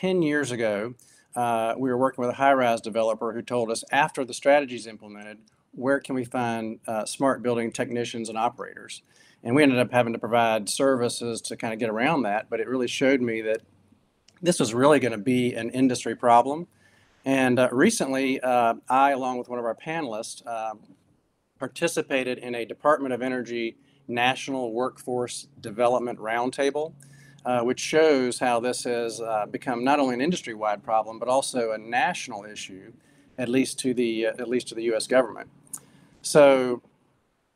10 0.00 0.22
years 0.22 0.50
ago, 0.50 0.94
uh, 1.36 1.74
we 1.76 1.90
were 1.90 1.98
working 1.98 2.22
with 2.22 2.30
a 2.30 2.36
high-rise 2.36 2.80
developer 2.80 3.34
who 3.34 3.42
told 3.42 3.70
us 3.70 3.84
after 3.92 4.24
the 4.24 4.32
strategy 4.32 4.74
is 4.74 4.86
implemented, 4.86 5.36
where 5.72 6.00
can 6.00 6.14
we 6.14 6.24
find 6.24 6.80
uh, 6.86 7.04
smart 7.04 7.42
building 7.42 7.70
technicians 7.70 8.30
and 8.30 8.38
operators? 8.38 9.02
And 9.44 9.54
we 9.54 9.62
ended 9.62 9.78
up 9.78 9.92
having 9.92 10.14
to 10.14 10.18
provide 10.18 10.70
services 10.70 11.42
to 11.42 11.56
kind 11.56 11.74
of 11.74 11.78
get 11.78 11.90
around 11.90 12.22
that, 12.22 12.48
but 12.48 12.60
it 12.60 12.66
really 12.66 12.88
showed 12.88 13.20
me 13.20 13.42
that 13.42 13.60
this 14.40 14.58
was 14.58 14.72
really 14.72 15.00
going 15.00 15.12
to 15.12 15.18
be 15.18 15.52
an 15.52 15.68
industry 15.68 16.16
problem. 16.16 16.66
And 17.26 17.58
uh, 17.58 17.68
recently, 17.70 18.40
uh, 18.40 18.74
I, 18.88 19.10
along 19.10 19.36
with 19.36 19.50
one 19.50 19.58
of 19.58 19.66
our 19.66 19.76
panelists, 19.76 20.46
um, 20.46 20.80
participated 21.58 22.38
in 22.38 22.54
a 22.54 22.64
Department 22.64 23.12
of 23.12 23.20
Energy 23.20 23.76
National 24.08 24.72
Workforce 24.72 25.46
Development 25.60 26.18
Roundtable, 26.18 26.94
uh, 27.44 27.60
which 27.62 27.80
shows 27.80 28.38
how 28.38 28.60
this 28.60 28.84
has 28.84 29.20
uh, 29.20 29.46
become 29.50 29.82
not 29.82 29.98
only 29.98 30.14
an 30.14 30.20
industry-wide 30.20 30.82
problem 30.82 31.18
but 31.18 31.28
also 31.28 31.72
a 31.72 31.78
national 31.78 32.44
issue, 32.44 32.92
at 33.38 33.48
least 33.48 33.78
to 33.78 33.94
the 33.94 34.26
uh, 34.26 34.32
at 34.38 34.48
least 34.48 34.68
to 34.68 34.74
the 34.74 34.82
U.S. 34.84 35.06
government. 35.06 35.48
So 36.22 36.82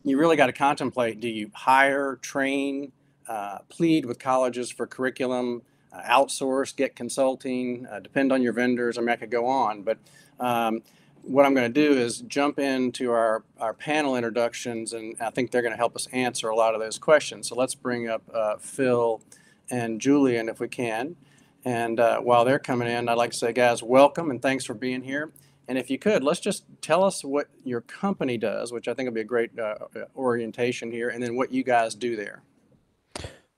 you 0.03 0.19
really 0.19 0.37
got 0.37 0.47
to 0.47 0.53
contemplate: 0.53 1.21
do 1.21 1.29
you 1.29 1.51
hire, 1.53 2.17
train, 2.17 2.93
uh, 3.29 3.59
plead 3.69 4.07
with 4.07 4.19
colleges 4.19 4.71
for 4.71 4.87
curriculum? 4.87 5.63
Uh, 5.93 6.03
outsource, 6.03 6.75
get 6.75 6.97
consulting, 6.97 7.87
uh, 7.87 8.01
depend 8.01 8.33
on 8.33 8.43
your 8.43 8.53
vendors. 8.53 8.99
I 8.99 9.01
mean, 9.01 9.11
I 9.11 9.17
could 9.17 9.31
go 9.31 9.47
on, 9.47 9.83
but 9.83 9.99
um, 10.41 10.83
what 11.23 11.47
I'm 11.47 11.55
going 11.55 11.73
to 11.73 11.87
do 11.89 11.97
is 11.97 12.23
jump 12.23 12.59
into 12.59 13.13
our, 13.13 13.45
our 13.61 13.73
panel 13.73 14.17
introductions, 14.17 14.93
and 14.93 15.15
I 15.21 15.31
think 15.31 15.53
they're 15.53 15.63
going 15.63 15.73
to 15.73 15.79
help 15.79 15.95
us 15.95 16.09
answer 16.09 16.49
a 16.49 16.57
lot 16.57 16.75
of 16.75 16.81
those 16.81 16.99
questions. 16.99 17.49
So 17.49 17.55
let's 17.55 17.77
bring 17.77 18.09
up 18.09 18.23
Phil 18.61 19.23
and 19.71 20.01
Julian 20.01 20.49
if 20.49 20.61
we 20.61 20.69
can. 20.69 21.17
And 21.65 21.99
uh, 21.99 22.21
while 22.21 22.45
they're 22.45 22.59
coming 22.59 22.89
in, 22.89 23.09
I'd 23.09 23.15
like 23.15 23.31
to 23.31 23.37
say, 23.37 23.53
guys, 23.53 23.83
welcome 23.83 24.31
and 24.31 24.41
thanks 24.41 24.65
for 24.65 24.75
being 24.75 25.03
here. 25.03 25.33
And 25.67 25.79
if 25.79 25.89
you 25.89 25.99
could, 25.99 26.23
let's 26.23 26.41
just 26.41 26.65
tell 26.83 27.03
us 27.03 27.25
what 27.25 27.49
your 27.65 27.81
company 27.81 28.37
does, 28.37 28.73
which 28.73 28.87
I 28.87 28.95
think 28.95 29.07
would 29.07 29.15
be 29.15 29.23
a 29.23 29.25
great 29.25 29.59
uh, 29.59 29.77
orientation 30.15 30.91
here, 30.91 31.09
and 31.09 31.23
then 31.23 31.37
what 31.37 31.53
you 31.53 31.65
guys 31.65 31.95
do 31.95 32.17
there. 32.17 32.43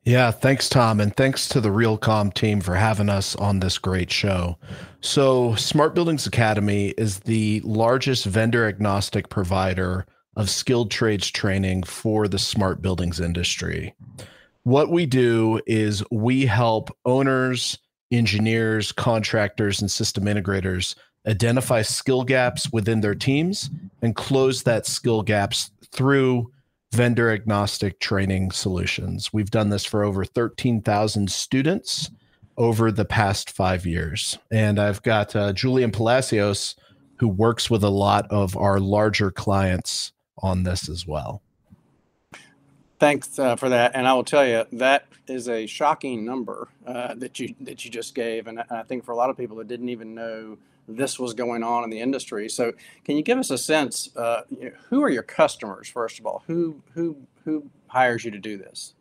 Yeah, 0.04 0.30
thanks, 0.30 0.68
Tom. 0.68 1.00
And 1.00 1.16
thanks 1.16 1.48
to 1.48 1.60
the 1.60 1.70
Realcomm 1.70 2.32
team 2.32 2.60
for 2.60 2.76
having 2.76 3.08
us 3.08 3.34
on 3.34 3.58
this 3.58 3.76
great 3.76 4.12
show. 4.12 4.56
So, 5.00 5.56
Smart 5.56 5.96
Buildings 5.96 6.28
Academy 6.28 6.90
is 6.96 7.18
the 7.20 7.60
largest 7.64 8.24
vendor 8.24 8.68
agnostic 8.68 9.28
provider 9.30 10.06
of 10.36 10.48
skilled 10.48 10.92
trades 10.92 11.28
training 11.28 11.82
for 11.82 12.28
the 12.28 12.38
smart 12.38 12.82
buildings 12.82 13.18
industry. 13.18 13.96
What 14.66 14.90
we 14.90 15.06
do 15.06 15.60
is 15.64 16.02
we 16.10 16.44
help 16.44 16.90
owners, 17.04 17.78
engineers, 18.10 18.90
contractors, 18.90 19.80
and 19.80 19.88
system 19.88 20.24
integrators 20.24 20.96
identify 21.24 21.82
skill 21.82 22.24
gaps 22.24 22.72
within 22.72 23.00
their 23.00 23.14
teams 23.14 23.70
and 24.02 24.16
close 24.16 24.64
that 24.64 24.84
skill 24.84 25.22
gaps 25.22 25.70
through 25.92 26.50
vendor 26.92 27.30
agnostic 27.30 28.00
training 28.00 28.50
solutions. 28.50 29.32
We've 29.32 29.52
done 29.52 29.70
this 29.70 29.84
for 29.84 30.02
over 30.02 30.24
13,000 30.24 31.30
students 31.30 32.10
over 32.56 32.90
the 32.90 33.04
past 33.04 33.52
five 33.52 33.86
years. 33.86 34.36
And 34.50 34.80
I've 34.80 35.00
got 35.02 35.36
uh, 35.36 35.52
Julian 35.52 35.92
Palacios, 35.92 36.74
who 37.20 37.28
works 37.28 37.70
with 37.70 37.84
a 37.84 37.88
lot 37.88 38.26
of 38.32 38.56
our 38.56 38.80
larger 38.80 39.30
clients 39.30 40.12
on 40.38 40.64
this 40.64 40.88
as 40.88 41.06
well. 41.06 41.40
Thanks 42.98 43.38
uh, 43.38 43.56
for 43.56 43.68
that, 43.68 43.92
and 43.94 44.08
I 44.08 44.14
will 44.14 44.24
tell 44.24 44.46
you 44.46 44.64
that 44.72 45.06
is 45.28 45.48
a 45.48 45.66
shocking 45.66 46.24
number 46.24 46.68
uh, 46.86 47.14
that 47.16 47.38
you 47.38 47.54
that 47.60 47.84
you 47.84 47.90
just 47.90 48.14
gave, 48.14 48.46
and 48.46 48.62
I 48.70 48.82
think 48.84 49.04
for 49.04 49.12
a 49.12 49.16
lot 49.16 49.28
of 49.28 49.36
people 49.36 49.56
that 49.58 49.68
didn't 49.68 49.90
even 49.90 50.14
know 50.14 50.56
this 50.88 51.18
was 51.18 51.34
going 51.34 51.62
on 51.62 51.84
in 51.84 51.90
the 51.90 52.00
industry. 52.00 52.48
So, 52.48 52.72
can 53.04 53.16
you 53.16 53.22
give 53.22 53.38
us 53.38 53.50
a 53.50 53.58
sense? 53.58 54.16
Uh, 54.16 54.42
you 54.50 54.66
know, 54.66 54.76
who 54.88 55.02
are 55.02 55.10
your 55.10 55.22
customers? 55.22 55.88
First 55.88 56.18
of 56.18 56.26
all, 56.26 56.42
who 56.46 56.82
who 56.94 57.16
who 57.44 57.68
hires 57.88 58.24
you 58.24 58.30
to 58.30 58.38
do 58.38 58.56
this? 58.56 58.94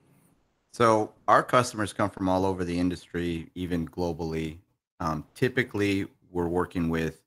So, 0.74 1.14
our 1.30 1.42
customers 1.42 1.94
come 1.94 2.10
from 2.10 2.28
all 2.28 2.46
over 2.46 2.66
the 2.66 2.78
industry, 2.78 3.50
even 3.56 3.88
globally. 3.88 4.58
Um, 5.00 5.24
typically, 5.36 6.08
we're 6.32 6.50
working 6.50 6.90
with 6.90 7.22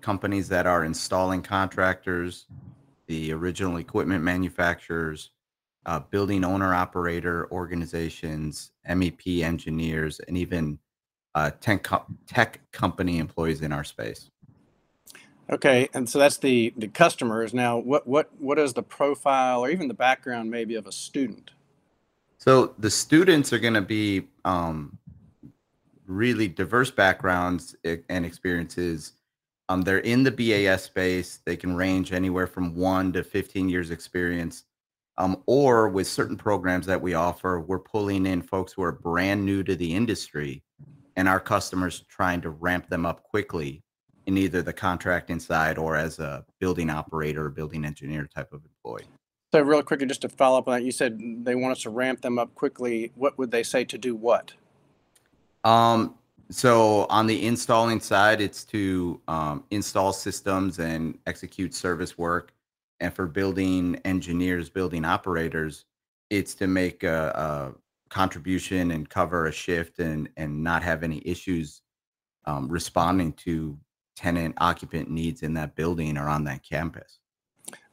companies 0.00 0.48
that 0.50 0.66
are 0.66 0.84
installing 0.84 1.42
contractors, 1.42 2.46
the 3.06 3.32
original 3.32 3.78
equipment 3.78 4.22
manufacturers, 4.22 5.30
uh, 5.86 6.00
building 6.00 6.44
owner 6.44 6.74
operator 6.74 7.48
organizations, 7.50 8.72
MEP 8.88 9.42
engineers, 9.42 10.20
and 10.20 10.36
even 10.36 10.78
uh, 11.34 11.50
tech, 11.60 11.86
tech 12.26 12.60
company 12.72 13.18
employees 13.18 13.62
in 13.62 13.72
our 13.72 13.84
space. 13.84 14.30
Okay, 15.50 15.88
and 15.92 16.08
so 16.08 16.18
that's 16.18 16.38
the 16.38 16.72
the 16.76 16.88
customers. 16.88 17.52
Now, 17.52 17.76
what 17.76 18.06
what 18.06 18.30
what 18.38 18.58
is 18.58 18.72
the 18.72 18.82
profile 18.82 19.64
or 19.64 19.70
even 19.70 19.88
the 19.88 19.94
background 19.94 20.50
maybe 20.50 20.76
of 20.76 20.86
a 20.86 20.92
student? 20.92 21.50
So 22.38 22.74
the 22.78 22.90
students 22.90 23.52
are 23.52 23.58
going 23.58 23.74
to 23.74 23.82
be 23.82 24.28
um, 24.44 24.98
really 26.06 26.48
diverse 26.48 26.90
backgrounds 26.90 27.76
and 27.84 28.24
experiences. 28.24 29.12
Um, 29.68 29.82
they're 29.82 29.98
in 29.98 30.22
the 30.24 30.30
BAS 30.30 30.84
space. 30.84 31.40
They 31.44 31.56
can 31.56 31.76
range 31.76 32.12
anywhere 32.12 32.46
from 32.46 32.74
one 32.74 33.12
to 33.12 33.22
15 33.22 33.68
years 33.68 33.90
experience. 33.90 34.64
Um, 35.18 35.42
or 35.46 35.88
with 35.88 36.06
certain 36.06 36.36
programs 36.36 36.86
that 36.86 37.00
we 37.00 37.14
offer, 37.14 37.60
we're 37.60 37.78
pulling 37.78 38.26
in 38.26 38.40
folks 38.42 38.72
who 38.72 38.82
are 38.82 38.92
brand 38.92 39.44
new 39.44 39.62
to 39.62 39.76
the 39.76 39.94
industry 39.94 40.62
and 41.16 41.28
our 41.28 41.40
customers 41.40 42.04
trying 42.08 42.40
to 42.40 42.50
ramp 42.50 42.88
them 42.88 43.04
up 43.04 43.22
quickly 43.22 43.82
in 44.26 44.38
either 44.38 44.62
the 44.62 44.72
contracting 44.72 45.40
side 45.40 45.78
or 45.78 45.96
as 45.96 46.18
a 46.18 46.44
building 46.60 46.90
operator 46.90 47.46
or 47.46 47.50
building 47.50 47.84
engineer 47.84 48.28
type 48.34 48.52
of 48.52 48.62
employee. 48.64 49.06
So, 49.52 49.60
real 49.60 49.82
quickly, 49.82 50.06
just 50.06 50.22
to 50.22 50.28
follow 50.30 50.58
up 50.58 50.68
on 50.68 50.74
that, 50.74 50.84
you 50.84 50.92
said 50.92 51.20
they 51.44 51.54
want 51.54 51.72
us 51.72 51.82
to 51.82 51.90
ramp 51.90 52.22
them 52.22 52.38
up 52.38 52.54
quickly. 52.54 53.12
What 53.14 53.36
would 53.36 53.50
they 53.50 53.62
say 53.62 53.84
to 53.84 53.98
do 53.98 54.14
what? 54.14 54.54
Um, 55.62 56.14
so, 56.50 57.06
on 57.10 57.26
the 57.26 57.46
installing 57.46 58.00
side, 58.00 58.40
it's 58.40 58.64
to 58.66 59.20
um, 59.28 59.64
install 59.70 60.14
systems 60.14 60.78
and 60.78 61.18
execute 61.26 61.74
service 61.74 62.16
work. 62.16 62.54
And 63.02 63.12
for 63.12 63.26
building 63.26 64.00
engineers, 64.04 64.70
building 64.70 65.04
operators, 65.04 65.86
it's 66.30 66.54
to 66.54 66.68
make 66.68 67.02
a, 67.02 67.74
contribution 68.08 68.90
and 68.90 69.08
cover 69.08 69.46
a 69.46 69.52
shift 69.52 69.98
and 69.98 70.28
and 70.36 70.62
not 70.62 70.82
have 70.82 71.02
any 71.02 71.22
issues 71.24 71.80
um, 72.44 72.68
responding 72.68 73.32
to 73.32 73.78
tenant 74.14 74.54
occupant 74.58 75.08
needs 75.08 75.42
in 75.42 75.54
that 75.54 75.74
building 75.76 76.18
or 76.18 76.28
on 76.28 76.44
that 76.44 76.62
campus. 76.62 77.20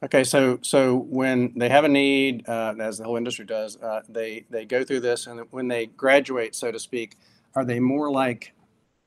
Okay, 0.04 0.22
so 0.22 0.58
so 0.60 0.96
when 1.08 1.54
they 1.56 1.70
have 1.70 1.84
a 1.84 1.88
need, 1.88 2.46
uh, 2.46 2.74
as 2.78 2.98
the 2.98 3.04
whole 3.04 3.16
industry 3.16 3.46
does, 3.46 3.78
uh, 3.78 4.02
they 4.10 4.44
they 4.50 4.66
go 4.66 4.84
through 4.84 5.00
this, 5.00 5.26
and 5.26 5.40
when 5.52 5.68
they 5.68 5.86
graduate, 5.86 6.54
so 6.54 6.70
to 6.70 6.78
speak, 6.78 7.16
are 7.54 7.64
they 7.64 7.80
more 7.80 8.10
like 8.10 8.52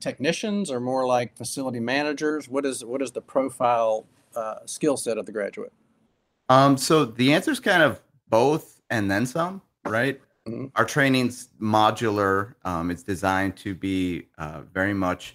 technicians 0.00 0.68
or 0.68 0.80
more 0.80 1.06
like 1.06 1.36
facility 1.36 1.80
managers? 1.80 2.48
What 2.48 2.66
is 2.66 2.84
what 2.84 3.00
is 3.02 3.12
the 3.12 3.22
profile 3.22 4.04
uh, 4.34 4.66
skill 4.66 4.96
set 4.96 5.16
of 5.16 5.26
the 5.26 5.32
graduate? 5.32 5.72
Um, 6.54 6.76
so 6.76 7.04
the 7.04 7.32
answer 7.32 7.50
is 7.50 7.58
kind 7.58 7.82
of 7.82 8.00
both 8.28 8.80
and 8.88 9.10
then 9.10 9.26
some, 9.26 9.60
right? 9.84 10.20
Mm-hmm. 10.46 10.66
Our 10.76 10.84
training's 10.84 11.48
modular. 11.60 12.54
Um, 12.64 12.92
it's 12.92 13.02
designed 13.02 13.56
to 13.56 13.74
be 13.74 14.28
uh, 14.38 14.60
very 14.72 14.94
much 14.94 15.34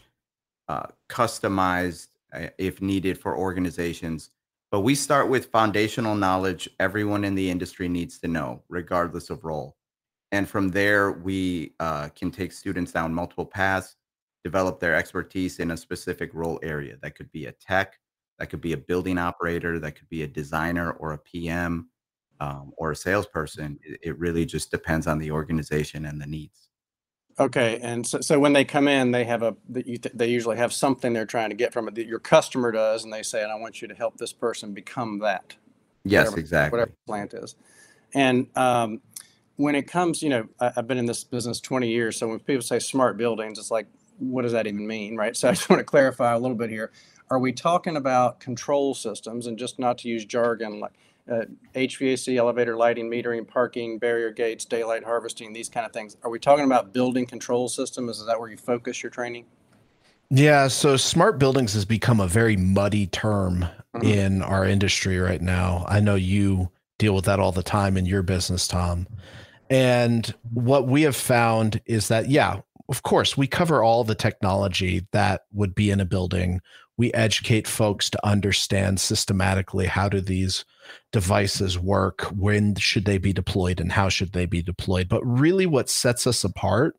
uh, 0.69 0.85
customized 1.09 2.07
uh, 2.31 2.47
if 2.57 2.81
needed 2.81 3.17
for 3.17 3.35
organizations. 3.35 4.29
But 4.71 4.81
we 4.81 4.95
start 4.95 5.27
with 5.27 5.47
foundational 5.47 6.15
knowledge 6.15 6.69
everyone 6.79 7.25
in 7.25 7.35
the 7.35 7.49
industry 7.49 7.89
needs 7.89 8.17
to 8.19 8.29
know, 8.29 8.63
regardless 8.69 9.29
of 9.29 9.43
role. 9.43 9.75
And 10.31 10.47
from 10.47 10.69
there, 10.69 11.11
we 11.11 11.73
uh, 11.81 12.07
can 12.15 12.31
take 12.31 12.53
students 12.53 12.93
down 12.93 13.13
multiple 13.13 13.45
paths, 13.45 13.97
develop 14.45 14.79
their 14.79 14.95
expertise 14.95 15.59
in 15.59 15.71
a 15.71 15.77
specific 15.77 16.29
role 16.33 16.61
area. 16.63 16.95
That 17.01 17.15
could 17.15 17.29
be 17.33 17.47
a 17.47 17.51
tech, 17.51 17.99
that 18.39 18.49
could 18.49 18.61
be 18.61 18.73
a 18.73 18.77
building 18.77 19.17
operator, 19.17 19.79
that 19.79 19.91
could 19.93 20.09
be 20.09 20.23
a 20.23 20.27
designer 20.27 20.91
or 20.93 21.11
a 21.13 21.17
PM 21.17 21.89
um, 22.39 22.71
or 22.77 22.91
a 22.91 22.95
salesperson. 22.95 23.77
It, 23.83 23.99
it, 24.01 24.19
really 24.19 24.45
just 24.45 24.71
depends 24.71 25.07
on 25.07 25.19
the 25.19 25.29
organization 25.29 26.05
and 26.05 26.21
the 26.21 26.25
needs. 26.25 26.69
Okay, 27.37 27.79
and 27.81 28.05
so, 28.05 28.21
so 28.21 28.39
when 28.39 28.53
they 28.53 28.65
come 28.65 28.87
in, 28.87 29.11
they 29.11 29.23
have 29.25 29.43
a 29.43 29.55
they 29.69 30.27
usually 30.27 30.57
have 30.57 30.73
something 30.73 31.13
they're 31.13 31.25
trying 31.25 31.49
to 31.49 31.55
get 31.55 31.71
from 31.71 31.87
it 31.87 31.95
that 31.95 32.05
your 32.05 32.19
customer 32.19 32.71
does, 32.71 33.03
and 33.03 33.13
they 33.13 33.23
say, 33.23 33.43
"And 33.43 33.51
I 33.51 33.55
want 33.55 33.81
you 33.81 33.87
to 33.87 33.95
help 33.95 34.17
this 34.17 34.33
person 34.33 34.73
become 34.73 35.19
that." 35.19 35.55
Yes, 36.03 36.25
whatever, 36.25 36.39
exactly. 36.39 36.77
Whatever 36.77 36.97
plant 37.07 37.33
is, 37.33 37.55
and 38.13 38.47
um, 38.57 39.01
when 39.55 39.75
it 39.75 39.83
comes, 39.83 40.21
you 40.21 40.29
know, 40.29 40.47
I, 40.59 40.73
I've 40.77 40.87
been 40.87 40.97
in 40.97 41.05
this 41.05 41.23
business 41.23 41.61
20 41.61 41.87
years, 41.87 42.17
so 42.17 42.27
when 42.27 42.39
people 42.39 42.61
say 42.61 42.79
smart 42.79 43.17
buildings, 43.17 43.57
it's 43.57 43.71
like, 43.71 43.87
what 44.17 44.41
does 44.41 44.51
that 44.51 44.67
even 44.67 44.85
mean, 44.85 45.15
right? 45.15 45.35
So 45.35 45.47
I 45.47 45.51
just 45.51 45.69
want 45.69 45.79
to 45.79 45.85
clarify 45.85 46.33
a 46.33 46.39
little 46.39 46.57
bit 46.57 46.69
here. 46.69 46.91
Are 47.31 47.39
we 47.39 47.51
talking 47.51 47.97
about 47.97 48.39
control 48.39 48.93
systems, 48.95 49.47
and 49.47 49.57
just 49.57 49.79
not 49.79 49.97
to 49.99 50.07
use 50.07 50.25
jargon 50.25 50.79
like 50.79 50.93
uh, 51.29 51.45
HVAC, 51.75 52.37
elevator 52.37 52.75
lighting, 52.75 53.09
metering, 53.09 53.47
parking, 53.47 53.99
barrier 53.99 54.31
gates, 54.31 54.65
daylight 54.65 55.03
harvesting, 55.03 55.53
these 55.53 55.69
kind 55.69 55.85
of 55.85 55.91
things. 55.91 56.17
Are 56.23 56.29
we 56.29 56.39
talking 56.39 56.65
about 56.65 56.91
building 56.91 57.25
control 57.25 57.69
systems? 57.69 58.19
Is 58.19 58.25
that 58.25 58.39
where 58.39 58.49
you 58.49 58.57
focus 58.57 59.03
your 59.03 59.11
training? 59.11 59.45
Yeah, 60.31 60.67
so 60.67 60.97
smart 60.97 61.39
buildings 61.39 61.73
has 61.73 61.85
become 61.85 62.19
a 62.19 62.27
very 62.27 62.55
muddy 62.55 63.07
term 63.07 63.67
mm-hmm. 63.95 64.07
in 64.07 64.41
our 64.41 64.65
industry 64.65 65.19
right 65.19 65.41
now. 65.41 65.85
I 65.87 65.99
know 65.99 66.15
you 66.15 66.71
deal 66.97 67.15
with 67.15 67.25
that 67.25 67.39
all 67.39 67.51
the 67.51 67.63
time 67.63 67.97
in 67.97 68.05
your 68.05 68.21
business, 68.21 68.67
Tom. 68.67 69.07
And 69.69 70.33
what 70.51 70.87
we 70.87 71.03
have 71.03 71.15
found 71.15 71.81
is 71.85 72.07
that, 72.07 72.29
yeah, 72.29 72.61
of 72.89 73.03
course, 73.03 73.37
we 73.37 73.47
cover 73.47 73.83
all 73.83 74.03
the 74.03 74.15
technology 74.15 75.05
that 75.11 75.43
would 75.53 75.75
be 75.75 75.91
in 75.91 75.99
a 75.99 76.05
building. 76.05 76.61
We 76.99 77.13
educate 77.13 77.65
folks 77.65 78.09
to 78.09 78.27
understand 78.27 78.99
systematically 78.99 79.85
how 79.85 80.09
do 80.09 80.19
these 80.19 80.65
devices 81.13 81.79
work, 81.79 82.23
when 82.23 82.75
should 82.75 83.05
they 83.05 83.17
be 83.17 83.31
deployed, 83.31 83.79
and 83.79 83.89
how 83.89 84.09
should 84.09 84.33
they 84.33 84.45
be 84.45 84.61
deployed. 84.61 85.07
But 85.07 85.25
really, 85.25 85.65
what 85.65 85.89
sets 85.89 86.27
us 86.27 86.43
apart 86.43 86.97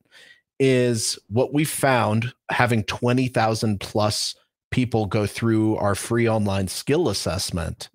is 0.58 1.18
what 1.28 1.52
we 1.52 1.64
found 1.64 2.32
having 2.50 2.82
20,000 2.84 3.78
plus 3.78 4.34
people 4.70 5.04
go 5.04 5.26
through 5.26 5.76
our 5.76 5.94
free 5.94 6.26
online 6.26 6.68
skill 6.68 7.10
assessment 7.10 7.90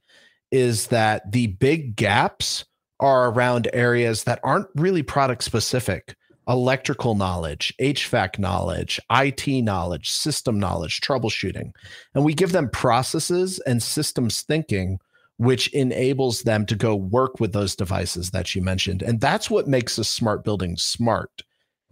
is 0.52 0.88
that 0.88 1.32
the 1.32 1.48
big 1.48 1.96
gaps 1.96 2.66
are 3.00 3.32
around 3.32 3.68
areas 3.74 4.26
that 4.26 4.40
aren't 4.44 4.68
really 4.76 5.02
product 5.02 5.44
specific 5.44 6.16
electrical 6.48 7.16
knowledge, 7.16 7.74
HVAC 7.82 8.40
knowledge, 8.40 9.00
IT 9.12 9.48
knowledge, 9.64 10.12
system 10.12 10.60
knowledge, 10.60 11.02
troubleshooting. 11.02 11.72
And 12.14 12.24
we 12.24 12.34
give 12.34 12.52
them 12.52 12.70
processes 12.70 13.60
and 13.66 13.82
systems 13.82 14.42
thinking, 14.42 15.00
which 15.38 15.74
enables 15.74 16.44
them 16.44 16.66
to 16.68 16.76
go 16.76 16.96
work 16.96 17.40
with 17.40 17.54
those 17.54 17.76
devices 17.76 18.32
that 18.32 18.56
you 18.56 18.62
mentioned. 18.62 19.02
And 19.02 19.20
that's 19.20 19.50
what 19.50 19.68
makes 19.68 19.98
a 19.98 20.04
smart 20.04 20.44
building 20.44 20.78
smart 20.78 21.44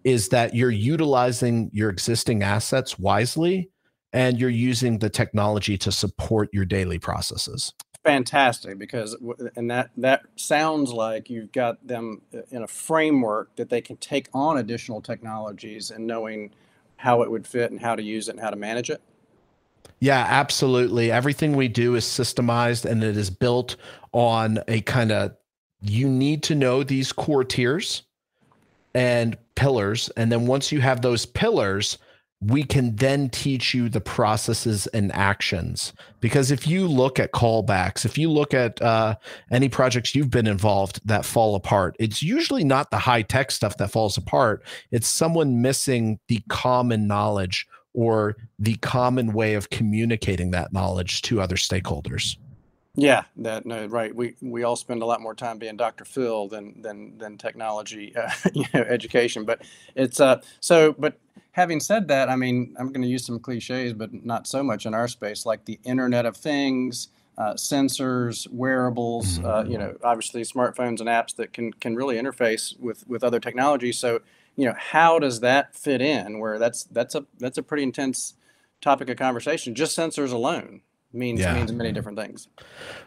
is 0.04 0.30
that 0.30 0.54
you're 0.54 0.70
utilizing 0.70 1.70
your 1.74 1.90
existing 1.90 2.44
assets 2.44 3.00
wisely 3.00 3.70
and 4.12 4.40
you're 4.40 4.50
using 4.50 5.00
the 5.00 5.10
technology 5.10 5.78
to 5.78 5.92
support 5.92 6.50
your 6.54 6.66
daily 6.66 7.00
processes 7.00 7.74
fantastic 8.04 8.78
because 8.78 9.16
and 9.56 9.72
that 9.72 9.90
that 9.98 10.24
sounds 10.36 10.92
like 10.92 11.30
you've 11.30 11.52
got 11.52 11.86
them 11.88 12.22
uh, 12.34 12.40
in 12.52 12.64
a 12.64 12.68
framework 12.68 13.56
that 13.56 13.70
they 13.70 13.82
can 13.82 13.96
take 13.98 14.28
on 14.34 14.58
additional 14.58 15.02
technologies 15.02 15.92
and 15.92 16.06
knowing 16.06 16.52
how 16.98 17.22
it 17.22 17.32
would 17.32 17.48
fit 17.48 17.72
and 17.72 17.80
how 17.80 17.96
to 17.96 18.04
use 18.04 18.28
it 18.28 18.32
and 18.32 18.40
how 18.42 18.50
to 18.50 18.56
manage 18.56 18.90
it? 18.90 19.02
Yeah 20.00 20.26
absolutely. 20.30 21.12
Everything 21.12 21.56
we 21.56 21.68
do 21.68 21.96
is 21.96 22.06
systemized 22.06 22.86
and 22.86 23.04
it 23.04 23.16
is 23.16 23.30
built 23.30 23.78
on 24.12 24.60
a 24.68 24.82
kind 24.82 25.12
of 25.12 25.36
you 25.82 26.08
need 26.08 26.44
to 26.44 26.56
know 26.56 26.84
these 26.84 27.12
core 27.12 27.44
tiers 27.44 28.04
and 28.94 29.38
pillars. 29.56 30.10
And 30.16 30.32
then 30.32 30.46
once 30.46 30.72
you 30.72 30.82
have 30.82 31.02
those 31.02 31.26
pillars 31.26 31.98
we 32.46 32.64
can 32.64 32.96
then 32.96 33.30
teach 33.30 33.74
you 33.74 33.90
the 33.90 34.02
processes 34.02 34.88
and 34.88 35.12
actions. 35.14 35.94
Because 36.20 36.52
if 36.52 36.68
you 36.68 36.88
look 36.88 37.20
at 37.20 37.32
callbacks, 37.32 38.06
if 38.06 38.18
you 38.18 38.30
look 38.30 38.54
at 38.54 38.82
uh, 38.82 39.16
any 39.52 39.70
projects 39.70 40.16
you've 40.16 40.32
been 40.32 40.48
involved 40.48 41.00
that 41.06 41.26
fall 41.26 41.56
apart, 41.56 41.96
it's 42.00 42.22
usually 42.22 42.64
not 42.64 42.92
the 42.92 42.98
high 42.98 43.22
tech 43.22 43.52
stuff 43.52 43.78
that 43.78 43.92
falls 43.92 44.18
apart. 44.18 44.64
It's 44.92 45.08
someone 45.08 45.62
missing 45.62 46.20
the 46.28 46.42
common 46.50 47.08
knowledge 47.08 47.68
or 47.94 48.36
the 48.58 48.76
common 48.76 49.34
way 49.34 49.54
of 49.54 49.70
communicating 49.70 50.52
that 50.52 50.74
knowledge 50.74 51.22
to 51.24 51.40
other 51.40 51.56
stakeholders. 51.56 52.38
Yeah, 52.96 53.24
that 53.38 53.66
no, 53.66 53.88
right. 53.88 54.16
We 54.16 54.36
we 54.42 54.64
all 54.64 54.76
spend 54.76 55.02
a 55.02 55.06
lot 55.06 55.20
more 55.20 55.34
time 55.34 55.58
being 55.58 55.78
Dr. 55.78 56.06
Phil 56.06 56.48
than 56.48 56.80
than 56.82 57.18
than 57.18 57.38
technology, 57.40 58.16
uh, 58.16 58.30
you 58.54 58.66
know, 58.74 58.82
education. 58.82 59.46
But 59.46 59.64
it's 59.96 60.20
uh 60.20 60.42
so. 60.60 60.94
But 60.94 61.18
having 61.54 61.80
said 61.80 62.08
that, 62.10 62.30
I 62.30 62.36
mean, 62.36 62.76
I'm 62.80 62.88
going 62.90 63.02
to 63.02 63.08
use 63.08 63.26
some 63.26 63.40
cliches, 63.40 63.94
but 63.94 64.14
not 64.24 64.46
so 64.46 64.62
much 64.62 64.86
in 64.86 64.94
our 64.94 65.08
space, 65.08 65.44
like 65.46 65.66
the 65.66 65.80
Internet 65.84 66.28
of 66.28 66.38
Things, 66.38 67.08
uh, 67.40 67.54
sensors, 67.54 68.48
wearables. 68.52 69.40
Mm-hmm. 69.40 69.46
Uh, 69.48 69.64
you 69.64 69.80
know, 69.80 69.96
obviously 70.04 70.44
smartphones 70.44 71.00
and 71.00 71.10
apps 71.10 71.36
that 71.38 71.52
can 71.52 71.74
can 71.74 71.96
really 71.96 72.18
interface 72.18 72.80
with 72.80 73.08
with 73.08 73.24
other 73.24 73.40
technologies. 73.40 73.98
So 73.98 74.20
you 74.56 74.66
know, 74.68 74.76
how 74.78 75.18
does 75.18 75.40
that 75.40 75.76
fit 75.76 76.00
in? 76.00 76.38
Where 76.38 76.60
that's 76.60 76.84
that's 76.84 77.16
a 77.16 77.26
that's 77.40 77.58
a 77.58 77.64
pretty 77.64 77.82
intense 77.82 78.36
topic 78.82 79.10
of 79.10 79.18
conversation. 79.18 79.74
Just 79.74 79.98
sensors 79.98 80.32
alone 80.32 80.82
means 81.14 81.40
yeah. 81.40 81.54
means 81.54 81.72
many 81.72 81.92
different 81.92 82.18
things. 82.18 82.48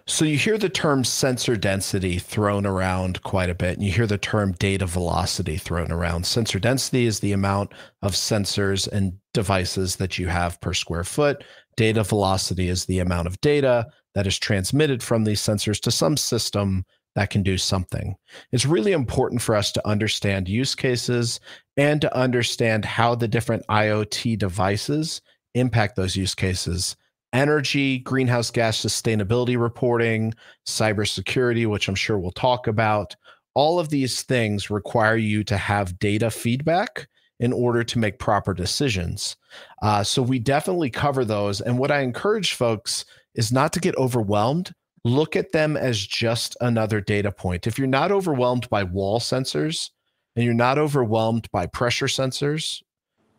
So 0.06 0.25
you 0.25 0.37
hear 0.37 0.58
the 0.58 0.69
term 0.69 1.05
sensor 1.05 1.56
density 1.56 2.19
thrown 2.19 2.64
around 2.64 3.23
quite 3.23 3.50
a 3.50 3.55
bit, 3.55 3.76
and 3.76 3.85
you 3.85 3.93
hear 3.93 4.06
the 4.06 4.19
term 4.19 4.53
data 4.53 4.87
velocity 4.87 5.56
thrown 5.56 5.91
around. 5.91 6.25
Sensor 6.26 6.58
density 6.58 7.06
is 7.06 7.20
the 7.20 7.32
amount 7.32 7.73
of 8.03 8.12
sensors 8.12 8.88
and 8.88 9.12
devices 9.35 9.97
that 9.97 10.19
you 10.19 10.29
have 10.29 10.61
per 10.61 10.73
square 10.73 11.05
foot. 11.05 11.44
Data 11.76 12.05
velocity 12.05 12.69
is 12.69 12.87
the 12.87 13.00
amount 13.00 13.26
of 13.26 13.41
data 13.41 13.87
that 14.14 14.26
is 14.26 14.38
transmitted 14.38 15.03
from 15.03 15.25
these 15.25 15.41
sensors 15.41 15.81
to 15.81 15.91
some 15.91 16.17
system 16.17 16.85
that 17.17 17.31
can 17.31 17.43
do 17.43 17.58
something. 17.58 18.14
It's 18.53 18.67
really 18.67 18.93
important 18.93 19.43
for 19.43 19.55
us 19.55 19.73
to 19.73 19.88
understand 19.88 20.49
use 20.49 20.75
cases 20.75 21.41
and 21.76 22.00
to 22.03 22.17
understand 22.17 22.85
how 22.85 23.14
the 23.14 23.29
different 23.29 23.67
IoT 23.69 24.38
devices 24.38 25.23
impact 25.55 25.97
those 25.97 26.14
use 26.14 26.35
cases 26.35 26.97
energy, 27.32 27.99
greenhouse 27.99 28.50
gas 28.50 28.78
sustainability 28.78 29.61
reporting, 29.61 30.34
cybersecurity, 30.67 31.67
which 31.67 31.88
I'm 31.88 31.94
sure 31.94 32.19
we'll 32.19 32.32
talk 32.32 32.67
about. 32.67 33.14
All 33.55 33.78
of 33.78 33.88
these 33.88 34.23
things 34.23 34.70
require 34.70 35.17
you 35.17 35.44
to 35.44 35.56
have 35.56 35.99
data 35.99 36.31
feedback 36.31 37.08
in 37.38 37.52
order 37.52 37.84
to 37.84 37.99
make 37.99 38.19
proper 38.19 38.55
decisions. 38.55 39.37
Uh, 39.82 40.02
so 40.02 40.23
we 40.23 40.38
definitely 40.38 40.90
cover 40.90 41.25
those. 41.25 41.61
And 41.61 41.78
what 41.78 41.90
I 41.90 42.00
encourage 42.00 42.55
folks 42.55 43.05
is 43.34 43.52
not 43.52 43.72
to 43.75 43.81
get 43.81 43.96
overwhelmed. 43.96 44.72
Look 45.05 45.37
at 45.37 45.52
them 45.52 45.76
as 45.76 46.05
just 46.05 46.56
another 46.61 47.00
data 47.00 47.31
point. 47.31 47.67
If 47.67 47.79
you're 47.79 47.87
not 47.87 48.11
overwhelmed 48.11 48.69
by 48.70 48.82
wall 48.82 49.20
sensors 49.20 49.90
and 50.34 50.44
you're 50.44 50.55
not 50.55 50.79
overwhelmed 50.79 51.49
by 51.52 51.67
pressure 51.67 52.06
sensors 52.06 52.82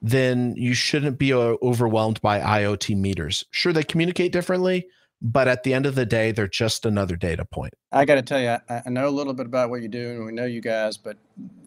then 0.02 0.56
you 0.56 0.74
shouldn't 0.74 1.18
be 1.18 1.34
uh, 1.34 1.56
overwhelmed 1.62 2.22
by 2.22 2.40
IoT 2.40 2.96
meters. 2.96 3.46
Sure, 3.52 3.74
they 3.74 3.84
communicate 3.84 4.32
differently, 4.32 4.88
but 5.22 5.48
at 5.48 5.64
the 5.64 5.74
end 5.74 5.86
of 5.86 5.96
the 5.96 6.06
day, 6.06 6.32
they're 6.32 6.48
just 6.48 6.86
another 6.86 7.16
data 7.16 7.46
point. 7.46 7.74
I 7.92 8.06
got 8.06 8.16
to 8.16 8.22
tell 8.22 8.40
you, 8.40 8.58
I, 8.70 8.90
know 8.90 9.08
a 9.08 9.10
little 9.10 9.34
bit 9.34 9.46
about 9.46 9.70
what 9.70 9.82
you 9.82 9.88
do, 9.88 10.12
and 10.12 10.26
we 10.26 10.32
know 10.32 10.46
you 10.46 10.62
guys, 10.62 10.98
but 10.98 11.18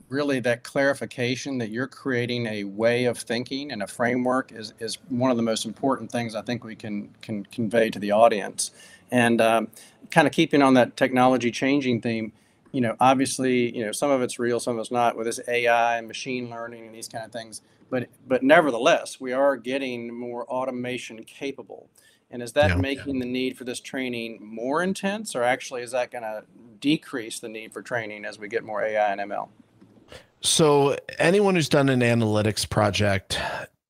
really 0.08 0.40
that 0.40 0.64
clarification 0.64 1.58
that 1.58 1.70
you're 1.70 1.86
creating 1.86 2.46
a 2.46 2.64
way 2.64 3.04
of 3.04 3.16
thinking 3.18 3.72
and 3.72 3.82
a 3.82 3.86
framework 3.86 4.52
is, 4.52 4.74
is 4.80 4.98
one 5.08 5.30
of 5.30 5.36
the 5.36 5.42
most 5.42 5.64
important 5.64 6.10
things 6.10 6.34
I 6.34 6.42
think 6.42 6.64
we 6.64 6.74
can 6.74 7.14
can 7.22 7.44
convey 7.46 7.90
to 7.90 7.98
the 7.98 8.10
audience. 8.10 8.72
And 9.10 9.40
um, 9.40 9.68
kind 10.10 10.26
of 10.26 10.32
keeping 10.32 10.62
on 10.62 10.74
that 10.74 10.96
technology 10.96 11.50
changing 11.50 12.00
theme, 12.00 12.32
you 12.72 12.80
know, 12.80 12.96
obviously, 13.00 13.76
you 13.76 13.84
know, 13.84 13.92
some 13.92 14.10
of 14.10 14.22
it's 14.22 14.38
real, 14.38 14.60
some 14.60 14.76
of 14.76 14.80
it's 14.80 14.90
not 14.90 15.16
with 15.16 15.26
this 15.26 15.40
AI 15.48 15.98
and 15.98 16.06
machine 16.06 16.50
learning 16.50 16.86
and 16.86 16.94
these 16.94 17.08
kind 17.08 17.24
of 17.24 17.32
things 17.32 17.62
but 17.90 18.08
but 18.26 18.42
nevertheless, 18.42 19.20
we 19.20 19.32
are 19.32 19.56
getting 19.56 20.14
more 20.14 20.46
automation 20.46 21.22
capable. 21.24 21.90
And 22.30 22.42
is 22.42 22.52
that 22.52 22.70
yeah. 22.70 22.76
making 22.76 23.18
the 23.18 23.26
need 23.26 23.58
for 23.58 23.64
this 23.64 23.80
training 23.80 24.38
more 24.40 24.84
intense, 24.84 25.34
or 25.34 25.42
actually 25.42 25.82
is 25.82 25.90
that 25.90 26.12
going 26.12 26.22
to 26.22 26.44
decrease 26.78 27.40
the 27.40 27.48
need 27.48 27.72
for 27.72 27.82
training 27.82 28.24
as 28.24 28.38
we 28.38 28.46
get 28.46 28.62
more 28.62 28.82
AI 28.82 29.12
and 29.12 29.20
ML? 29.20 29.48
So, 30.40 30.96
anyone 31.18 31.56
who's 31.56 31.68
done 31.68 31.88
an 31.88 32.00
analytics 32.00 32.68
project 32.70 33.38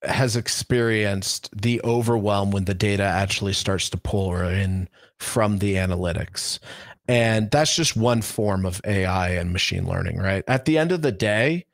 has 0.02 0.36
experienced 0.36 1.50
the 1.54 1.82
overwhelm 1.84 2.50
when 2.50 2.64
the 2.64 2.72
data 2.72 3.02
actually 3.02 3.52
starts 3.52 3.90
to 3.90 3.98
pour 3.98 4.44
in 4.44 4.88
from 5.18 5.58
the 5.58 5.74
analytics. 5.74 6.58
And 7.10 7.50
that's 7.50 7.74
just 7.74 7.96
one 7.96 8.22
form 8.22 8.64
of 8.64 8.80
AI 8.84 9.30
and 9.30 9.52
machine 9.52 9.84
learning, 9.84 10.18
right? 10.18 10.44
At 10.46 10.64
the 10.64 10.78
end 10.78 10.92
of 10.92 11.02
the 11.02 11.10
day, 11.10 11.66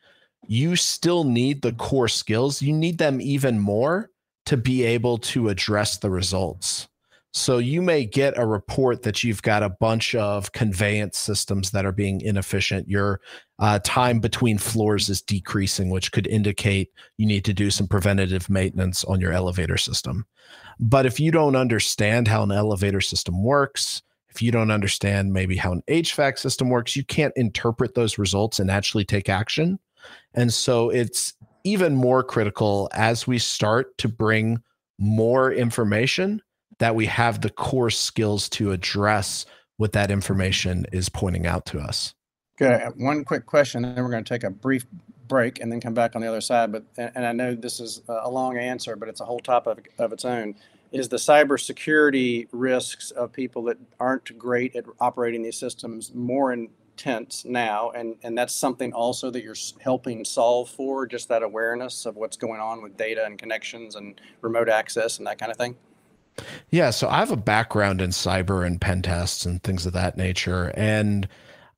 you 0.46 0.76
still 0.76 1.24
need 1.24 1.60
the 1.60 1.74
core 1.74 2.08
skills. 2.08 2.62
You 2.62 2.72
need 2.72 2.96
them 2.96 3.20
even 3.20 3.58
more 3.58 4.10
to 4.46 4.56
be 4.56 4.82
able 4.84 5.18
to 5.18 5.50
address 5.50 5.98
the 5.98 6.08
results. 6.08 6.88
So 7.34 7.58
you 7.58 7.82
may 7.82 8.06
get 8.06 8.38
a 8.38 8.46
report 8.46 9.02
that 9.02 9.22
you've 9.22 9.42
got 9.42 9.62
a 9.62 9.68
bunch 9.68 10.14
of 10.14 10.52
conveyance 10.52 11.18
systems 11.18 11.70
that 11.72 11.84
are 11.84 11.92
being 11.92 12.22
inefficient. 12.22 12.88
Your 12.88 13.20
uh, 13.58 13.78
time 13.84 14.20
between 14.20 14.56
floors 14.56 15.10
is 15.10 15.20
decreasing, 15.20 15.90
which 15.90 16.12
could 16.12 16.26
indicate 16.28 16.90
you 17.18 17.26
need 17.26 17.44
to 17.44 17.52
do 17.52 17.70
some 17.70 17.88
preventative 17.88 18.48
maintenance 18.48 19.04
on 19.04 19.20
your 19.20 19.32
elevator 19.32 19.76
system. 19.76 20.24
But 20.80 21.04
if 21.04 21.20
you 21.20 21.30
don't 21.30 21.56
understand 21.56 22.26
how 22.26 22.42
an 22.42 22.52
elevator 22.52 23.02
system 23.02 23.44
works, 23.44 24.00
if 24.36 24.42
you 24.42 24.52
don't 24.52 24.70
understand 24.70 25.32
maybe 25.32 25.56
how 25.56 25.72
an 25.72 25.82
HVAC 25.88 26.38
system 26.38 26.68
works, 26.68 26.94
you 26.94 27.02
can't 27.02 27.32
interpret 27.36 27.94
those 27.94 28.18
results 28.18 28.58
and 28.58 28.70
actually 28.70 29.04
take 29.06 29.30
action. 29.30 29.78
And 30.34 30.52
so 30.52 30.90
it's 30.90 31.32
even 31.64 31.96
more 31.96 32.22
critical 32.22 32.90
as 32.92 33.26
we 33.26 33.38
start 33.38 33.96
to 33.96 34.08
bring 34.08 34.62
more 34.98 35.50
information 35.50 36.42
that 36.80 36.94
we 36.94 37.06
have 37.06 37.40
the 37.40 37.48
core 37.48 37.88
skills 37.88 38.50
to 38.50 38.72
address 38.72 39.46
what 39.78 39.92
that 39.92 40.10
information 40.10 40.84
is 40.92 41.08
pointing 41.08 41.46
out 41.46 41.64
to 41.66 41.78
us. 41.78 42.14
Good. 42.58 42.92
One 42.96 43.24
quick 43.24 43.46
question, 43.46 43.86
and 43.86 43.96
then 43.96 44.04
we're 44.04 44.10
going 44.10 44.24
to 44.24 44.28
take 44.28 44.44
a 44.44 44.50
brief 44.50 44.84
break 45.28 45.60
and 45.60 45.72
then 45.72 45.80
come 45.80 45.94
back 45.94 46.14
on 46.14 46.20
the 46.20 46.28
other 46.28 46.42
side. 46.42 46.72
But 46.72 46.84
and 46.98 47.24
I 47.24 47.32
know 47.32 47.54
this 47.54 47.80
is 47.80 48.02
a 48.06 48.30
long 48.30 48.58
answer, 48.58 48.96
but 48.96 49.08
it's 49.08 49.22
a 49.22 49.24
whole 49.24 49.40
topic 49.40 49.92
of 49.98 50.12
its 50.12 50.26
own. 50.26 50.56
Is 50.92 51.08
the 51.08 51.16
cybersecurity 51.16 52.48
risks 52.52 53.10
of 53.10 53.32
people 53.32 53.64
that 53.64 53.76
aren't 53.98 54.38
great 54.38 54.76
at 54.76 54.84
operating 55.00 55.42
these 55.42 55.58
systems 55.58 56.14
more 56.14 56.52
intense 56.52 57.44
now, 57.44 57.90
and 57.90 58.16
and 58.22 58.38
that's 58.38 58.54
something 58.54 58.92
also 58.92 59.30
that 59.30 59.42
you're 59.42 59.56
helping 59.80 60.24
solve 60.24 60.70
for, 60.70 61.06
just 61.06 61.28
that 61.28 61.42
awareness 61.42 62.06
of 62.06 62.16
what's 62.16 62.36
going 62.36 62.60
on 62.60 62.82
with 62.82 62.96
data 62.96 63.24
and 63.24 63.38
connections 63.38 63.96
and 63.96 64.20
remote 64.40 64.68
access 64.68 65.18
and 65.18 65.26
that 65.26 65.38
kind 65.38 65.50
of 65.50 65.58
thing. 65.58 65.76
Yeah, 66.70 66.90
so 66.90 67.08
I 67.08 67.18
have 67.18 67.30
a 67.30 67.36
background 67.36 68.00
in 68.00 68.10
cyber 68.10 68.66
and 68.66 68.80
pen 68.80 69.02
tests 69.02 69.46
and 69.46 69.62
things 69.62 69.86
of 69.86 69.92
that 69.94 70.16
nature. 70.16 70.72
And 70.74 71.28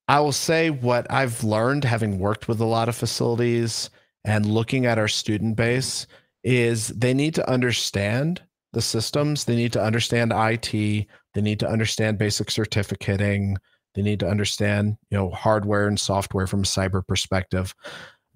I 0.08 0.20
will 0.20 0.32
say 0.32 0.70
what 0.70 1.10
I've 1.10 1.44
learned 1.44 1.84
having 1.84 2.18
worked 2.18 2.48
with 2.48 2.60
a 2.60 2.64
lot 2.64 2.88
of 2.88 2.96
facilities 2.96 3.90
and 4.24 4.46
looking 4.46 4.86
at 4.86 4.98
our 4.98 5.08
student 5.08 5.56
base 5.56 6.06
is 6.42 6.88
they 6.88 7.14
need 7.14 7.34
to 7.34 7.50
understand 7.50 8.42
the 8.72 8.82
systems, 8.82 9.44
they 9.44 9.56
need 9.56 9.72
to 9.72 9.82
understand 9.82 10.32
IT, 10.34 10.72
they 10.72 11.40
need 11.40 11.60
to 11.60 11.68
understand 11.68 12.18
basic 12.18 12.48
certificating, 12.48 13.56
they 13.94 14.02
need 14.02 14.20
to 14.20 14.28
understand, 14.28 14.96
you 15.10 15.18
know, 15.18 15.30
hardware 15.30 15.88
and 15.88 15.98
software 15.98 16.46
from 16.46 16.60
a 16.60 16.64
cyber 16.64 17.06
perspective. 17.06 17.74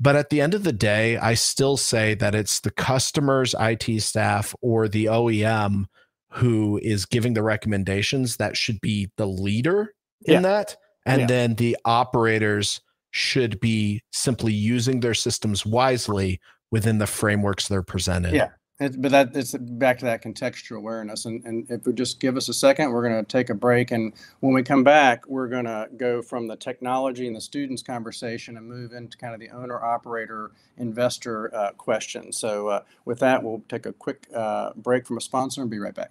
But 0.00 0.16
at 0.16 0.30
the 0.30 0.40
end 0.40 0.54
of 0.54 0.64
the 0.64 0.72
day, 0.72 1.16
I 1.18 1.34
still 1.34 1.76
say 1.76 2.14
that 2.14 2.34
it's 2.34 2.60
the 2.60 2.72
customer's 2.72 3.54
IT 3.60 4.00
staff 4.02 4.54
or 4.60 4.88
the 4.88 5.04
OEM 5.04 5.84
who 6.32 6.80
is 6.82 7.04
giving 7.04 7.34
the 7.34 7.42
recommendations 7.42 8.38
that 8.38 8.56
should 8.56 8.80
be 8.80 9.10
the 9.16 9.26
leader 9.26 9.94
in 10.24 10.34
yeah. 10.34 10.40
that 10.40 10.76
and 11.04 11.22
yeah. 11.22 11.26
then 11.26 11.54
the 11.54 11.76
operators 11.84 12.80
should 13.10 13.60
be 13.60 14.02
simply 14.12 14.52
using 14.52 15.00
their 15.00 15.14
systems 15.14 15.66
wisely 15.66 16.40
within 16.70 16.98
the 16.98 17.06
frameworks 17.06 17.68
they're 17.68 17.82
presented 17.82 18.32
yeah 18.32 18.48
it, 18.82 19.02
but 19.02 19.12
that 19.12 19.36
it's 19.36 19.56
back 19.56 19.98
to 19.98 20.04
that 20.06 20.22
contextual 20.22 20.78
awareness 20.78 21.24
and, 21.26 21.44
and 21.44 21.70
if 21.70 21.86
we 21.86 21.92
just 21.92 22.20
give 22.20 22.36
us 22.36 22.48
a 22.48 22.54
second 22.54 22.92
we're 22.92 23.08
going 23.08 23.24
to 23.24 23.28
take 23.28 23.50
a 23.50 23.54
break 23.54 23.90
and 23.92 24.12
when 24.40 24.52
we 24.52 24.62
come 24.62 24.84
back 24.84 25.26
we're 25.28 25.48
going 25.48 25.66
to 25.66 25.88
go 25.96 26.22
from 26.22 26.48
the 26.48 26.56
technology 26.56 27.26
and 27.26 27.36
the 27.36 27.40
students 27.40 27.82
conversation 27.82 28.56
and 28.56 28.66
move 28.66 28.92
into 28.92 29.18
kind 29.18 29.34
of 29.34 29.40
the 29.40 29.50
owner 29.50 29.82
operator 29.82 30.52
investor 30.78 31.54
uh, 31.54 31.72
question 31.72 32.32
so 32.32 32.68
uh, 32.68 32.82
with 33.04 33.20
that 33.20 33.42
we'll 33.42 33.62
take 33.68 33.86
a 33.86 33.92
quick 33.92 34.26
uh, 34.34 34.70
break 34.76 35.06
from 35.06 35.18
a 35.18 35.22
sponsor 35.22 35.62
and 35.62 35.70
be 35.70 35.78
right 35.78 35.94
back 35.94 36.10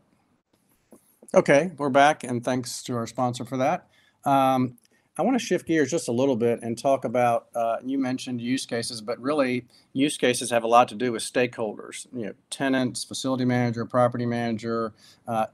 Okay, 1.33 1.71
we're 1.77 1.89
back, 1.89 2.25
and 2.25 2.43
thanks 2.43 2.83
to 2.83 2.95
our 2.97 3.07
sponsor 3.07 3.45
for 3.45 3.55
that. 3.55 3.87
Um, 4.25 4.77
I 5.21 5.23
want 5.23 5.39
to 5.39 5.45
shift 5.45 5.67
gears 5.67 5.91
just 5.91 6.07
a 6.07 6.11
little 6.11 6.35
bit 6.35 6.63
and 6.63 6.75
talk 6.75 7.05
about. 7.05 7.45
Uh, 7.53 7.77
you 7.85 7.99
mentioned 7.99 8.41
use 8.41 8.65
cases, 8.65 9.01
but 9.01 9.21
really, 9.21 9.67
use 9.93 10.17
cases 10.17 10.49
have 10.49 10.63
a 10.63 10.67
lot 10.67 10.87
to 10.87 10.95
do 10.95 11.11
with 11.11 11.21
stakeholders. 11.21 12.07
You 12.11 12.25
know, 12.25 12.33
tenants, 12.49 13.03
facility 13.03 13.45
manager, 13.45 13.85
property 13.85 14.25
manager. 14.25 14.93
Uh, 15.27 15.45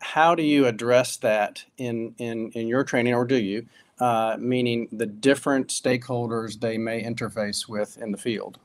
how 0.00 0.34
do 0.34 0.42
you 0.42 0.64
address 0.64 1.18
that 1.18 1.62
in 1.76 2.14
in 2.16 2.52
in 2.52 2.68
your 2.68 2.82
training, 2.82 3.12
or 3.12 3.26
do 3.26 3.36
you? 3.36 3.66
Uh, 3.98 4.38
meaning 4.38 4.88
the 4.90 5.04
different 5.04 5.68
stakeholders 5.68 6.58
they 6.60 6.78
may 6.78 7.04
interface 7.04 7.68
with 7.68 7.98
in 7.98 8.12
the 8.12 8.18
field. 8.18 8.58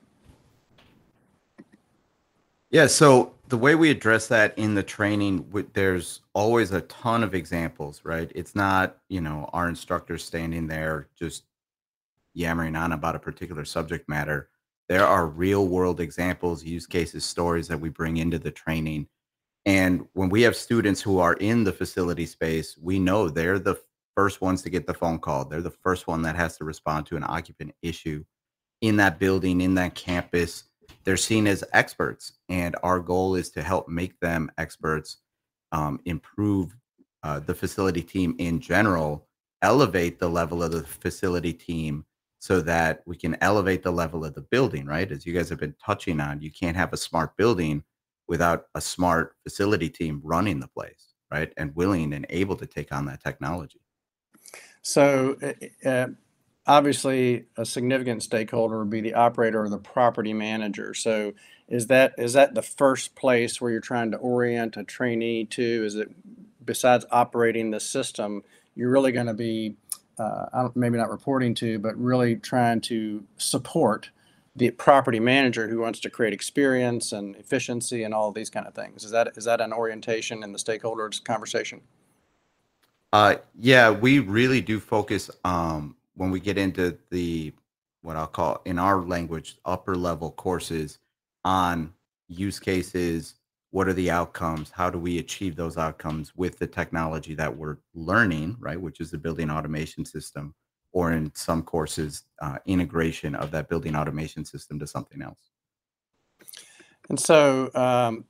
Yeah, 2.76 2.88
so 2.88 3.34
the 3.48 3.58
way 3.58 3.76
we 3.76 3.90
address 3.90 4.28
that 4.28 4.54
in 4.60 4.76
the 4.76 4.84
training, 4.84 5.50
there's 5.72 6.20
always 6.34 6.74
a 6.74 6.82
ton 6.82 7.24
of 7.24 7.34
examples, 7.34 8.02
right? 8.04 8.30
It's 8.36 8.54
not, 8.54 8.98
you 9.08 9.22
know, 9.22 9.50
our 9.54 9.70
instructors 9.70 10.26
standing 10.26 10.68
there 10.68 11.08
just 11.18 11.46
yammering 12.34 12.76
on 12.76 12.92
about 12.92 13.16
a 13.16 13.20
particular 13.20 13.64
subject 13.64 14.10
matter. 14.10 14.50
There 14.90 15.08
are 15.08 15.26
real 15.26 15.70
world 15.70 16.02
examples, 16.02 16.66
use 16.66 16.86
cases, 16.86 17.24
stories 17.24 17.70
that 17.70 17.80
we 17.80 17.88
bring 17.88 18.18
into 18.18 18.40
the 18.40 18.52
training. 18.52 19.08
And 19.66 20.06
when 20.12 20.28
we 20.28 20.42
have 20.42 20.58
students 20.58 21.02
who 21.02 21.20
are 21.20 21.36
in 21.36 21.64
the 21.64 21.72
facility 21.72 22.26
space, 22.26 22.78
we 22.78 23.00
know 23.00 23.30
they're 23.30 23.58
the 23.58 23.80
first 24.18 24.42
ones 24.42 24.62
to 24.64 24.70
get 24.70 24.86
the 24.86 24.94
phone 24.94 25.20
call. 25.20 25.46
They're 25.46 25.62
the 25.62 25.72
first 25.72 26.08
one 26.08 26.24
that 26.24 26.36
has 26.36 26.58
to 26.58 26.66
respond 26.66 27.06
to 27.06 27.16
an 27.16 27.24
occupant 27.26 27.74
issue 27.82 28.26
in 28.82 28.98
that 28.98 29.18
building, 29.18 29.62
in 29.62 29.76
that 29.76 29.96
campus 29.96 30.66
they're 31.04 31.18
seen 31.18 31.48
as 31.48 31.64
experts, 31.74 32.34
and 32.50 32.76
our 32.84 33.00
goal 33.00 33.36
is 33.36 33.50
to 33.52 33.62
help 33.62 33.88
make 33.88 34.20
them 34.20 34.52
experts, 34.58 35.18
um, 35.72 36.00
improve 36.06 36.76
uh, 37.24 37.40
the 37.40 37.54
facility 37.54 38.02
team 38.02 38.36
in 38.38 38.60
general, 38.60 39.28
elevate 39.62 40.20
the 40.20 40.30
level 40.30 40.62
of 40.62 40.72
the 40.72 40.84
facility 40.84 41.54
team 41.54 42.06
so 42.40 42.62
that 42.62 43.02
we 43.08 43.16
can 43.16 43.36
elevate 43.42 43.82
the 43.82 43.92
level 43.92 44.24
of 44.24 44.36
the 44.36 44.42
building, 44.42 44.86
right? 44.86 45.12
As 45.12 45.26
you 45.26 45.34
guys 45.34 45.50
have 45.50 45.60
been 45.60 45.76
touching 45.84 46.20
on, 46.20 46.42
you 46.42 46.52
can't 46.52 46.78
have 46.78 46.94
a 46.94 46.98
smart 46.98 47.36
building 47.38 47.84
without 48.28 48.68
a 48.76 48.82
smart 48.82 49.36
facility 49.44 49.90
team 49.90 50.22
running 50.24 50.60
the 50.60 50.68
place, 50.68 51.14
right? 51.32 51.52
And 51.58 51.76
willing 51.76 52.14
and 52.14 52.26
able 52.30 52.56
to 52.58 52.68
take 52.68 52.92
on 52.92 53.06
that 53.06 53.24
technology. 53.24 53.82
So, 54.84 55.36
uh, 55.84 56.08
obviously 56.68 57.46
a 57.58 57.66
significant 57.66 58.24
stakeholder 58.24 58.80
would 58.80 58.90
be 58.90 59.02
the 59.02 59.14
operator 59.14 59.64
or 59.64 59.70
the 59.70 59.78
property 59.78 60.34
manager. 60.34 60.94
So 60.94 61.34
is 61.68 61.88
that 61.88 62.14
is 62.18 62.34
that 62.34 62.56
the 62.56 62.62
first 62.62 63.16
place 63.16 63.60
where 63.60 63.72
you're 63.72 63.82
trying 63.82 64.12
to 64.12 64.18
orient 64.18 64.78
a 64.78 64.84
trainee 64.84 65.46
to? 65.46 65.86
Is 65.86 65.96
it 65.96 66.12
besides 66.66 67.06
operating 67.12 67.72
the 67.72 67.80
system, 67.80 68.44
you're 68.76 68.92
really 68.92 69.12
going 69.12 69.28
to 69.28 69.34
be 69.34 69.76
uh, 70.18 70.70
maybe 70.76 70.98
not 70.98 71.10
reporting 71.10 71.54
to, 71.56 71.80
but 71.80 71.96
really 71.98 72.36
trying 72.36 72.82
to 72.82 73.24
support 73.38 74.10
the 74.56 74.72
property 74.72 75.20
manager 75.20 75.68
who 75.68 75.80
wants 75.80 76.00
to 76.00 76.10
create 76.10 76.34
experience 76.34 77.12
and 77.12 77.36
efficiency 77.36 78.04
and 78.04 78.14
all 78.14 78.32
these 78.32 78.50
kind 78.50 78.66
of 78.66 78.74
things. 78.74 79.04
Is 79.04 79.12
that 79.12 79.34
is 79.36 79.46
that 79.46 79.62
an 79.62 79.74
orientation 79.74 80.44
in 80.44 80.52
the 80.54 80.60
stakeholders 80.60 81.24
conversation? 81.24 81.82
Uh, 83.12 83.36
yeah, 83.60 83.92
we 83.92 84.20
really 84.20 84.62
do 84.62 84.80
focus 84.80 85.30
um, 85.44 85.95
when 86.16 86.32
we 86.32 86.40
get 86.40 86.58
into 86.58 86.98
the 87.12 87.54
what 88.02 88.16
I'll 88.16 88.28
call 88.28 88.62
in 88.66 88.78
our 88.78 89.02
language 89.02 89.58
upper 89.66 89.96
level 89.96 90.32
courses 90.32 91.00
on 91.44 91.94
use 92.28 92.60
cases, 92.60 93.36
what 93.72 93.88
are 93.88 93.94
the 93.94 94.12
outcomes, 94.12 94.72
how 94.72 94.90
do 94.90 94.98
we 94.98 95.20
achieve 95.20 95.56
those 95.56 95.78
outcomes 95.78 96.36
with 96.36 96.58
the 96.60 96.68
technology 96.68 97.34
that 97.36 97.56
we're 97.56 97.78
learning, 97.94 98.56
right, 98.60 98.80
which 98.80 99.02
is 99.02 99.12
the 99.12 99.18
building 99.18 99.50
automation 99.50 100.06
system, 100.06 100.54
or 100.92 101.12
in 101.12 101.32
some 101.36 101.62
courses, 101.62 102.24
uh, 102.42 102.58
integration 102.66 103.36
of 103.36 103.52
that 103.52 103.68
building 103.68 103.96
automation 103.96 104.46
system 104.46 104.80
to 104.80 104.88
something 104.88 105.22
else. 105.22 105.52
And 107.10 107.20
so, 107.20 107.70
um, 107.76 108.26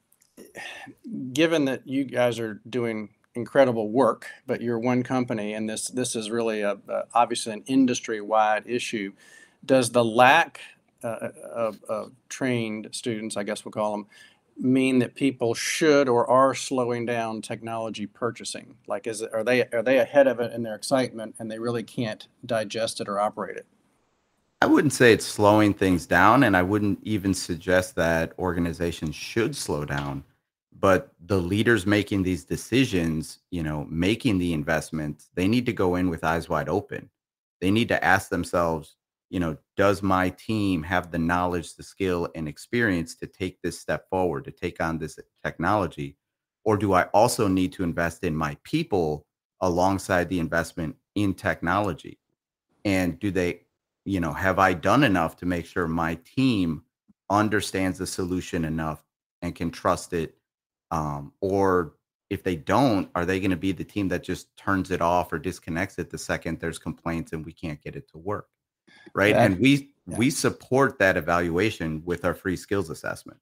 given 1.34 1.66
that 1.66 1.88
you 1.88 2.06
guys 2.06 2.40
are 2.40 2.62
doing 2.70 3.10
incredible 3.36 3.90
work, 3.90 4.28
but 4.48 4.62
you're 4.62 4.80
one 4.80 5.04
company, 5.04 5.54
and 5.54 5.70
this 5.70 5.88
this 5.90 6.16
is 6.16 6.32
really 6.32 6.62
a, 6.62 6.78
a 6.88 7.04
obviously 7.14 7.54
an 7.54 7.64
industry 7.68 8.22
wide 8.22 8.64
issue. 8.66 9.12
Does 9.66 9.92
the 9.92 10.04
lack 10.04 10.62
uh, 11.04 11.30
of, 11.54 11.84
of, 11.90 12.12
trained 12.30 12.90
students, 12.92 13.38
I 13.38 13.44
guess 13.44 13.66
we'll 13.66 13.72
call 13.72 13.92
them, 13.92 14.08
mean 14.58 15.00
that 15.00 15.16
people 15.16 15.54
should 15.54 16.08
or 16.08 16.28
are 16.30 16.56
slowing 16.56 17.06
down 17.06 17.42
technology 17.42 18.06
purchasing? 18.06 18.76
Like, 18.88 19.08
is 19.08 19.22
it, 19.22 19.34
are 19.34 19.44
they 19.44 19.66
are 19.68 19.84
they 19.84 20.00
ahead 20.00 20.28
of 20.28 20.40
it 20.40 20.54
in 20.54 20.64
their 20.64 20.76
excitement, 20.76 21.36
and 21.40 21.52
they 21.52 21.60
really 21.60 21.84
can't 21.84 22.28
digest 22.46 23.02
it 23.02 23.08
or 23.08 23.20
operate 23.20 23.58
it? 23.58 23.66
I 24.62 24.68
wouldn't 24.68 24.94
say 24.94 25.12
it's 25.12 25.26
slowing 25.26 25.74
things 25.74 26.06
down, 26.08 26.44
and 26.44 26.56
I 26.56 26.64
wouldn't 26.64 27.00
even 27.04 27.34
suggest 27.34 27.96
that 27.96 28.34
organizations 28.40 29.14
should 29.14 29.56
slow 29.56 29.86
down 29.86 30.24
but 30.80 31.12
the 31.26 31.38
leaders 31.38 31.86
making 31.86 32.24
these 32.24 32.44
decisions 32.44 33.40
you 33.52 33.64
know 33.64 33.86
making 33.90 34.38
the 34.38 34.54
investments 34.54 35.30
they 35.34 35.48
need 35.48 35.66
to 35.66 35.74
go 35.74 35.96
in 35.96 36.10
with 36.10 36.24
eyes 36.24 36.50
wide 36.50 36.70
open. 36.70 37.10
They 37.62 37.72
need 37.72 37.88
to 37.90 38.04
ask 38.04 38.30
themselves 38.30 38.96
you 39.30 39.40
know 39.40 39.58
does 39.78 40.04
my 40.04 40.30
team 40.30 40.84
have 40.84 41.12
the 41.12 41.18
knowledge 41.18 41.76
the 41.76 41.84
skill 41.84 42.30
and 42.36 42.48
experience 42.48 43.16
to 43.16 43.28
take 43.28 43.62
this 43.62 43.80
step 43.80 44.10
forward 44.10 44.46
to 44.46 44.52
take 44.52 44.82
on 44.82 44.98
this 44.98 45.18
technology? 45.44 46.18
Or 46.64 46.78
do 46.78 46.94
i 46.94 47.04
also 47.14 47.48
need 47.48 47.74
to 47.74 47.84
invest 47.84 48.24
in 48.24 48.36
my 48.36 48.58
people 48.64 49.26
alongside 49.62 50.30
the 50.30 50.40
investment 50.40 50.96
in 51.16 51.34
technology? 51.34 52.20
And 52.84 53.20
do 53.20 53.32
they 53.32 53.62
you 54.04 54.20
know 54.20 54.34
have 54.34 54.60
i 54.60 54.74
done 54.74 55.04
enough 55.04 55.38
to 55.38 55.46
make 55.46 55.66
sure 55.66 55.88
my 55.88 56.16
team 56.36 56.84
understands 57.30 57.98
the 57.98 58.06
solution 58.06 58.66
enough 58.66 59.04
and 59.42 59.56
can 59.56 59.72
trust 59.72 60.14
it 60.14 60.36
um, 60.92 61.34
or 61.42 61.94
if 62.30 62.44
they 62.44 62.56
don't, 62.56 63.10
are 63.16 63.26
they 63.26 63.40
going 63.40 63.52
to 63.52 63.58
be 63.58 63.72
the 63.72 63.84
team 63.84 64.08
that 64.10 64.24
just 64.24 64.56
turns 64.58 64.92
it 64.92 65.02
off 65.02 65.32
or 65.32 65.40
disconnects 65.40 66.00
it 66.00 66.10
the 66.10 66.18
second 66.18 66.60
there's 66.60 66.80
complaints 66.80 67.34
and 67.34 67.46
we 67.46 67.54
can't 67.54 67.82
get 67.82 67.96
it 67.96 68.10
to 68.12 68.18
work? 68.18 68.48
Right. 69.14 69.36
and 69.36 69.60
we 69.60 69.92
yeah. 70.08 70.18
we 70.18 70.30
support 70.30 71.00
that 71.00 71.18
evaluation 71.18 72.04
with 72.06 72.26
our 72.26 72.34
free 72.34 72.56
skills 72.56 72.90
assessment. 72.90 73.40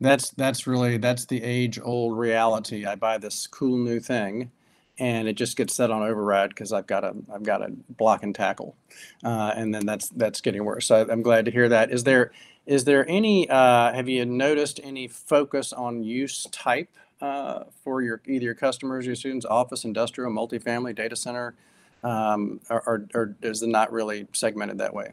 That's 0.00 0.30
that's 0.30 0.66
really 0.66 0.98
that's 0.98 1.26
the 1.26 1.42
age 1.42 1.78
old 1.82 2.18
reality. 2.18 2.84
I 2.86 2.94
buy 2.94 3.18
this 3.18 3.46
cool 3.46 3.78
new 3.78 4.00
thing 4.00 4.50
and 4.98 5.26
it 5.28 5.34
just 5.34 5.56
gets 5.56 5.74
set 5.74 5.90
on 5.90 6.02
override 6.02 6.50
because 6.50 6.72
I've 6.72 6.86
got 6.86 7.04
a 7.04 7.14
I've 7.32 7.42
got 7.42 7.62
a 7.62 7.70
block 7.88 8.22
and 8.22 8.34
tackle, 8.34 8.76
uh, 9.24 9.52
and 9.56 9.74
then 9.74 9.86
that's 9.86 10.08
that's 10.10 10.40
getting 10.40 10.64
worse. 10.64 10.86
So 10.86 11.06
I'm 11.08 11.22
glad 11.22 11.44
to 11.46 11.50
hear 11.50 11.68
that. 11.68 11.90
Is 11.90 12.04
there 12.04 12.32
is 12.66 12.84
there 12.84 13.08
any 13.08 13.48
uh, 13.48 13.92
have 13.92 14.08
you 14.08 14.24
noticed 14.24 14.80
any 14.82 15.08
focus 15.08 15.72
on 15.72 16.02
use 16.02 16.46
type 16.52 16.90
uh, 17.20 17.64
for 17.82 18.02
your 18.02 18.20
either 18.26 18.44
your 18.44 18.54
customers, 18.54 19.06
your 19.06 19.16
students, 19.16 19.44
office, 19.46 19.84
industrial, 19.84 20.30
multifamily, 20.30 20.94
data 20.94 21.16
center, 21.16 21.54
um, 22.02 22.60
or, 22.70 22.82
or, 22.86 23.06
or 23.14 23.36
is 23.42 23.62
it 23.62 23.68
not 23.68 23.92
really 23.92 24.26
segmented 24.32 24.78
that 24.78 24.94
way? 24.94 25.12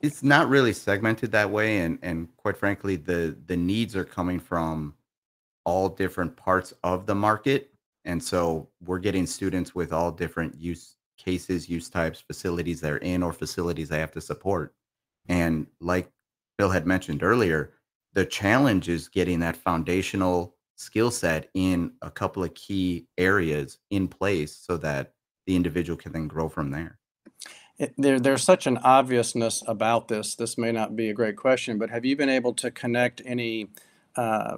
It's 0.00 0.22
not 0.22 0.48
really 0.50 0.74
segmented 0.74 1.32
that 1.32 1.50
way, 1.50 1.78
and 1.78 1.98
and 2.02 2.28
quite 2.36 2.58
frankly, 2.58 2.96
the 2.96 3.36
the 3.46 3.56
needs 3.56 3.96
are 3.96 4.04
coming 4.04 4.38
from 4.38 4.94
all 5.64 5.88
different 5.88 6.36
parts 6.36 6.74
of 6.82 7.06
the 7.06 7.14
market 7.14 7.73
and 8.04 8.22
so 8.22 8.68
we're 8.84 8.98
getting 8.98 9.26
students 9.26 9.74
with 9.74 9.92
all 9.92 10.10
different 10.10 10.60
use 10.60 10.96
cases, 11.16 11.68
use 11.68 11.88
types, 11.88 12.20
facilities 12.20 12.80
they're 12.80 12.98
in, 12.98 13.22
or 13.22 13.32
facilities 13.32 13.88
they 13.88 14.00
have 14.00 14.12
to 14.12 14.20
support. 14.20 14.74
And 15.28 15.66
like 15.80 16.10
Bill 16.58 16.70
had 16.70 16.86
mentioned 16.86 17.22
earlier, 17.22 17.72
the 18.12 18.26
challenge 18.26 18.88
is 18.88 19.08
getting 19.08 19.40
that 19.40 19.56
foundational 19.56 20.54
skill 20.76 21.10
set 21.10 21.48
in 21.54 21.92
a 22.02 22.10
couple 22.10 22.44
of 22.44 22.54
key 22.54 23.06
areas 23.16 23.78
in 23.90 24.08
place 24.08 24.56
so 24.56 24.76
that 24.78 25.12
the 25.46 25.56
individual 25.56 25.96
can 25.96 26.12
then 26.12 26.28
grow 26.28 26.48
from 26.48 26.70
there. 26.70 26.98
It, 27.78 27.94
there, 27.98 28.20
there's 28.20 28.44
such 28.44 28.66
an 28.66 28.78
obviousness 28.78 29.62
about 29.66 30.08
this. 30.08 30.36
This 30.36 30.56
may 30.56 30.72
not 30.72 30.94
be 30.94 31.10
a 31.10 31.14
great 31.14 31.36
question, 31.36 31.78
but 31.78 31.90
have 31.90 32.04
you 32.04 32.16
been 32.16 32.28
able 32.28 32.54
to 32.54 32.70
connect 32.70 33.20
any 33.24 33.68
uh, 34.16 34.56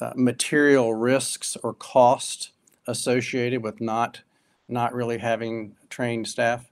uh, 0.00 0.12
material 0.14 0.94
risks 0.94 1.56
or 1.62 1.72
cost 1.72 2.50
associated 2.86 3.62
with 3.62 3.80
not 3.80 4.20
not 4.68 4.94
really 4.94 5.18
having 5.18 5.74
trained 5.88 6.28
staff? 6.28 6.70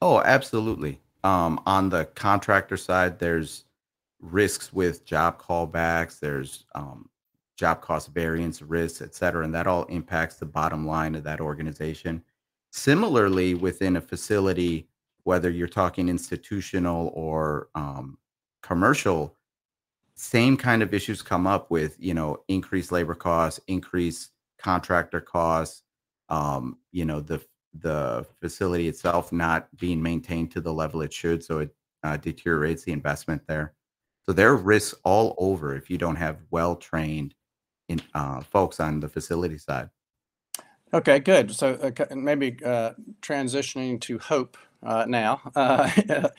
Oh, 0.00 0.20
absolutely. 0.20 1.00
Um, 1.22 1.60
on 1.66 1.88
the 1.88 2.06
contractor 2.14 2.76
side, 2.76 3.18
there's 3.18 3.64
risks 4.20 4.72
with 4.72 5.04
job 5.04 5.40
callbacks. 5.40 6.18
There's 6.18 6.64
um, 6.74 7.08
job 7.56 7.80
cost 7.80 8.12
variance 8.12 8.62
risks, 8.62 9.02
et 9.02 9.14
cetera, 9.14 9.44
and 9.44 9.54
that 9.54 9.66
all 9.66 9.84
impacts 9.84 10.36
the 10.36 10.46
bottom 10.46 10.86
line 10.86 11.14
of 11.14 11.24
that 11.24 11.40
organization. 11.40 12.22
Similarly, 12.70 13.54
within 13.54 13.96
a 13.96 14.00
facility, 14.00 14.88
whether 15.24 15.50
you're 15.50 15.68
talking 15.68 16.08
institutional 16.08 17.10
or 17.14 17.68
um, 17.74 18.18
commercial, 18.62 19.34
same 20.14 20.56
kind 20.56 20.82
of 20.82 20.94
issues 20.94 21.22
come 21.22 21.46
up 21.46 21.70
with 21.70 21.96
you 21.98 22.14
know 22.14 22.42
increased 22.48 22.92
labor 22.92 23.14
costs, 23.14 23.60
increased 23.66 24.30
contractor 24.66 25.20
costs, 25.20 25.84
um, 26.28 26.76
you 26.90 27.04
know, 27.04 27.20
the 27.20 27.40
the 27.78 28.26
facility 28.40 28.88
itself 28.88 29.32
not 29.32 29.68
being 29.78 30.02
maintained 30.02 30.50
to 30.50 30.60
the 30.60 30.72
level 30.72 31.02
it 31.02 31.12
should, 31.12 31.44
so 31.44 31.60
it 31.60 31.70
uh, 32.02 32.16
deteriorates 32.16 32.82
the 32.82 32.90
investment 32.90 33.42
there. 33.46 33.74
So 34.24 34.32
there 34.32 34.50
are 34.50 34.56
risks 34.56 34.98
all 35.04 35.36
over 35.38 35.76
if 35.76 35.88
you 35.88 35.98
don't 35.98 36.16
have 36.16 36.38
well 36.50 36.74
trained 36.74 37.34
in 37.88 38.00
uh, 38.12 38.40
folks 38.40 38.80
on 38.80 38.98
the 38.98 39.08
facility 39.08 39.58
side. 39.58 39.88
Okay, 40.92 41.20
good. 41.20 41.54
So 41.54 41.74
uh, 41.74 42.14
maybe 42.16 42.56
uh, 42.64 42.92
transitioning 43.22 44.00
to 44.00 44.18
hope 44.18 44.56
uh, 44.86 45.04
now. 45.06 45.40
Uh, 45.54 45.90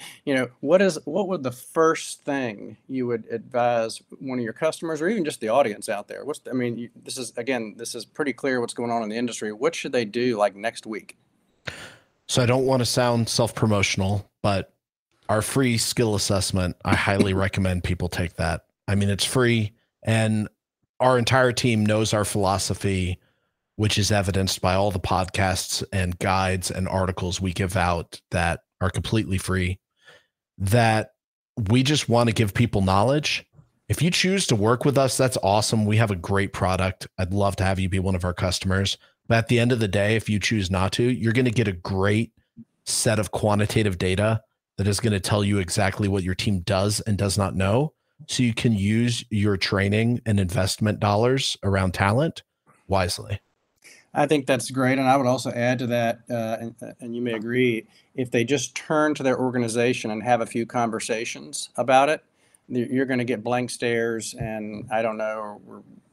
you 0.26 0.34
know, 0.34 0.48
what 0.62 0.82
is 0.82 0.98
what 1.06 1.28
would 1.28 1.44
the 1.44 1.52
first 1.52 2.24
thing 2.24 2.78
you 2.88 3.06
would 3.06 3.26
advise 3.30 4.02
one 4.20 4.40
of 4.40 4.44
your 4.44 4.54
customers 4.54 5.02
or 5.02 5.10
even 5.10 5.26
just 5.26 5.42
the 5.42 5.50
audience 5.50 5.90
out 5.90 6.08
there? 6.08 6.24
What's 6.24 6.40
the, 6.40 6.52
I 6.52 6.54
mean, 6.54 6.78
you, 6.78 6.90
this 7.04 7.18
is 7.18 7.34
again, 7.38 7.76
this 7.78 7.94
is 7.94 8.06
pretty 8.06 8.34
clear 8.34 8.62
what's 8.62 8.74
going 8.74 8.90
on 8.90 9.04
in 9.04 9.10
the 9.10 9.18
industry. 9.18 9.52
What 9.52 9.76
should 9.76 9.92
they 9.92 10.06
do 10.06 10.38
like 10.38 10.56
next 10.56 10.86
week? 10.86 11.18
So 12.28 12.42
I 12.42 12.46
don't 12.46 12.66
want 12.66 12.82
to 12.82 12.86
sound 12.86 13.30
self-promotional, 13.30 14.30
but 14.42 14.74
our 15.30 15.42
free 15.42 15.78
skill 15.78 16.16
assessment, 16.16 16.78
I 16.84 16.96
highly 16.96 17.34
recommend 17.46 17.84
people 17.84 18.08
take 18.08 18.36
that. 18.36 18.66
I 18.88 18.96
mean, 18.96 19.10
it's 19.10 19.26
free 19.26 19.74
and 20.04 20.48
our 21.00 21.18
entire 21.18 21.52
team 21.52 21.86
knows 21.86 22.14
our 22.14 22.26
philosophy 22.26 23.20
which 23.78 23.98
is 23.98 24.12
evidenced 24.12 24.60
by 24.60 24.74
all 24.74 24.92
the 24.92 25.00
podcasts 25.00 25.84
and 25.94 26.20
guides 26.20 26.70
and 26.70 26.88
articles 26.88 27.40
we 27.40 27.54
give 27.54 27.78
out 27.78 28.20
that 28.32 28.62
are 28.82 28.90
completely 28.90 29.38
free, 29.38 29.80
that 30.58 31.12
we 31.70 31.84
just 31.84 32.10
want 32.10 32.28
to 32.28 32.34
give 32.34 32.54
people 32.54 32.82
knowledge. 32.82 33.46
If 33.88 34.02
you 34.02 34.12
choose 34.12 34.48
to 34.48 34.56
work 34.56 34.84
with 34.84 34.98
us, 34.98 35.16
that's 35.16 35.38
awesome. 35.44 35.86
We 35.86 35.98
have 35.98 36.12
a 36.12 36.16
great 36.16 36.54
product. 36.54 37.08
I'd 37.18 37.34
love 37.34 37.56
to 37.58 37.64
have 37.64 37.80
you 37.80 37.88
be 37.88 38.00
one 38.00 38.16
of 38.16 38.26
our 38.26 38.34
customers. 38.34 38.98
But 39.28 39.38
at 39.38 39.48
the 39.48 39.60
end 39.60 39.72
of 39.72 39.80
the 39.80 39.88
day, 39.88 40.16
if 40.16 40.28
you 40.28 40.40
choose 40.40 40.72
not 40.72 40.92
to, 40.94 41.04
you're 41.04 41.34
going 41.34 41.46
to 41.46 41.52
get 41.52 41.68
a 41.68 41.74
great 41.74 42.32
set 42.86 43.20
of 43.20 43.32
quantitative 43.32 43.98
data 43.98 44.42
that 44.78 44.88
is 44.88 45.00
going 45.00 45.14
to 45.14 45.20
tell 45.20 45.44
you 45.44 45.60
exactly 45.60 46.08
what 46.08 46.24
your 46.24 46.36
team 46.36 46.62
does 46.62 47.00
and 47.02 47.18
does 47.18 47.38
not 47.38 47.56
know. 47.56 47.94
So 48.28 48.42
you 48.42 48.54
can 48.54 48.74
use 48.74 49.24
your 49.30 49.58
training 49.58 50.22
and 50.26 50.40
investment 50.40 51.00
dollars 51.00 51.58
around 51.64 51.94
talent 51.94 52.42
wisely. 52.88 53.40
I 54.18 54.26
think 54.26 54.48
that's 54.48 54.72
great, 54.72 54.98
and 54.98 55.08
I 55.08 55.16
would 55.16 55.28
also 55.28 55.52
add 55.52 55.78
to 55.80 55.88
that, 55.88 56.22
uh, 56.30 56.58
and, 56.60 56.76
and 57.00 57.16
you 57.16 57.22
may 57.22 57.34
agree, 57.34 57.86
if 58.16 58.32
they 58.32 58.44
just 58.44 58.74
turn 58.74 59.14
to 59.14 59.24
their 59.24 59.40
organization 59.40 60.10
and 60.10 60.24
have 60.24 60.42
a 60.42 60.46
few 60.46 60.66
conversations 60.66 61.70
about 61.78 62.10
it, 62.10 62.24
you're 62.68 63.06
going 63.06 63.20
to 63.20 63.26
get 63.26 63.44
blank 63.44 63.70
stares, 63.70 64.34
and 64.34 64.90
I 64.92 65.04
don't 65.04 65.18
know, 65.18 65.62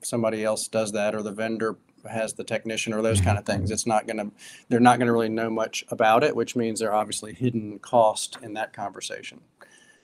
somebody 0.03 0.45
else 0.45 0.69
does 0.69 0.93
that, 0.93 1.15
or 1.15 1.23
the 1.23 1.33
vendor 1.33 1.79
has 2.09 2.35
the 2.35 2.45
technician, 2.45 2.93
or 2.93 3.01
those 3.01 3.23
kind 3.23 3.39
of 3.39 3.47
things. 3.47 3.71
It's 3.71 3.87
not 3.87 4.07
going 4.07 4.19
to, 4.19 4.31
they're 4.69 4.81
not 4.81 4.99
going 4.99 5.07
to 5.07 5.13
really 5.13 5.31
know 5.31 5.49
much 5.49 5.83
about 5.89 6.23
it, 6.23 6.37
which 6.37 6.55
means 6.55 6.81
they're 6.81 6.95
obviously 6.95 7.33
hidden 7.33 7.79
cost 7.79 8.37
in 8.43 8.53
that 8.53 8.75
conversation. 8.75 9.41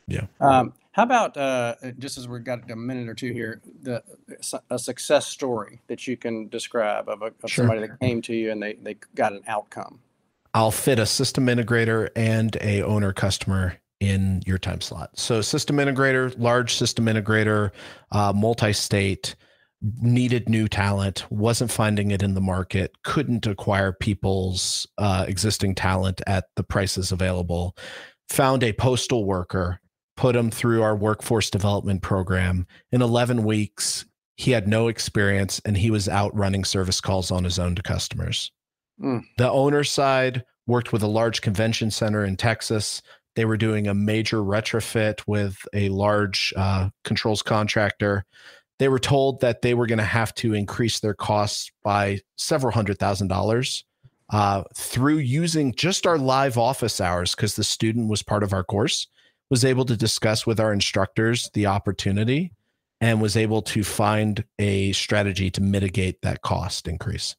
Yeah. 0.09 0.27
Um, 0.41 0.73
how 0.93 1.05
about 1.05 1.37
uh, 1.37 1.77
just 1.99 2.19
as 2.19 2.27
we've 2.27 2.45
got 2.45 2.71
a 2.71 2.77
minute 2.77 3.09
or 3.09 3.15
two 3.15 3.33
here, 3.33 3.61
the 3.83 4.03
a 4.71 4.79
success 4.79 5.27
story 5.27 5.81
that 5.87 6.07
you 6.07 6.17
can 6.17 6.49
describe 6.49 7.09
of, 7.09 7.23
a, 7.23 7.27
of 7.27 7.35
sure. 7.47 7.65
somebody 7.65 7.87
that 7.87 8.01
came 8.01 8.21
to 8.23 8.35
you 8.35 8.51
and 8.51 8.63
they 8.63 8.75
they 8.75 8.97
got 9.15 9.33
an 9.33 9.43
outcome? 9.47 10.01
I'll 10.53 10.73
fit 10.73 10.99
a 10.99 11.07
system 11.07 11.47
integrator 11.47 12.09
and 12.17 12.57
a 12.61 12.83
owner 12.83 13.13
customer 13.13 13.79
in 14.01 14.43
your 14.47 14.59
time 14.59 14.81
slot. 14.81 15.11
So 15.15 15.43
system 15.43 15.77
integrator, 15.77 16.35
large 16.39 16.75
system 16.75 17.07
integrator, 17.07 17.71
uh, 18.11 18.33
multi-state, 18.35 19.37
needed 20.01 20.49
new 20.49 20.69
talent, 20.69 21.31
wasn't 21.31 21.71
finding 21.71 22.11
it 22.11 22.23
in 22.23 22.35
the 22.35 22.41
market, 22.41 22.97
couldn't 23.05 23.47
acquire 23.47 23.93
people's 23.93 24.87
uh, 24.99 25.25
existing 25.29 25.75
talent 25.75 26.21
at 26.27 26.47
the 26.57 26.65
prices 26.65 27.13
available, 27.13 27.77
found 28.29 28.65
a 28.65 28.73
postal 28.73 29.25
worker 29.25 29.81
put 30.21 30.37
him 30.37 30.51
through 30.51 30.83
our 30.83 30.95
workforce 30.95 31.49
development 31.49 32.03
program. 32.03 32.67
In 32.93 33.01
11 33.01 33.43
weeks, 33.43 34.05
he 34.37 34.51
had 34.51 34.69
no 34.69 34.89
experience 34.89 35.63
and 35.65 35.79
he 35.79 35.91
was 35.91 36.11
out 36.11 36.37
running 36.37 36.63
service 36.63 37.01
calls 37.01 37.31
on 37.31 37.43
his 37.43 37.59
own 37.59 37.75
to 37.75 37.83
customers. 37.83 38.53
Mm. 39.03 39.23
The 39.39 39.51
owner 39.51 39.83
side 39.83 40.45
worked 40.67 40.93
with 40.93 41.03
a 41.03 41.07
large 41.07 41.41
convention 41.41 41.91
center 41.91 42.23
in 42.23 42.37
Texas. 42.37 43.01
They 43.35 43.47
were 43.47 43.57
doing 43.57 43.89
a 43.89 43.95
major 43.95 44.41
retrofit 44.41 45.23
with 45.27 45.57
a 45.73 45.89
large 45.89 46.53
uh, 46.55 46.91
controls 47.03 47.41
contractor. 47.41 48.27
They 48.79 48.91
were 48.91 48.99
told 48.99 49.41
that 49.41 49.63
they 49.63 49.73
were 49.73 49.87
going 49.87 50.01
to 50.01 50.05
have 50.05 50.35
to 50.35 50.53
increase 50.53 51.01
their 51.01 51.15
costs 51.15 51.73
by 51.83 52.21
several 52.37 52.75
hundred 52.75 52.99
thousand 52.99 53.29
dollars 53.29 53.87
uh, 54.29 54.65
through 54.77 55.17
using 55.17 55.75
just 55.75 56.07
our 56.07 56.19
live 56.19 56.59
office 56.59 57.01
hours 57.01 57.35
because 57.35 57.57
the 57.57 57.65
student 57.65 58.11
was 58.11 58.23
part 58.23 58.43
of 58.43 58.53
our 58.53 58.65
course 58.65 59.07
was 59.51 59.65
able 59.65 59.85
to 59.85 59.97
discuss 59.97 60.47
with 60.47 60.61
our 60.61 60.73
instructors 60.73 61.51
the 61.55 61.67
opportunity 61.67 62.53
and 63.01 63.21
was 63.21 63.37
able 63.37 63.63
to 63.63 63.83
find 63.83 64.45
a 64.59 64.93
strategy 64.93 65.51
to 65.51 65.61
mitigate 65.61 66.23
that 66.23 66.43
cost 66.43 66.87
increase. 66.87 67.35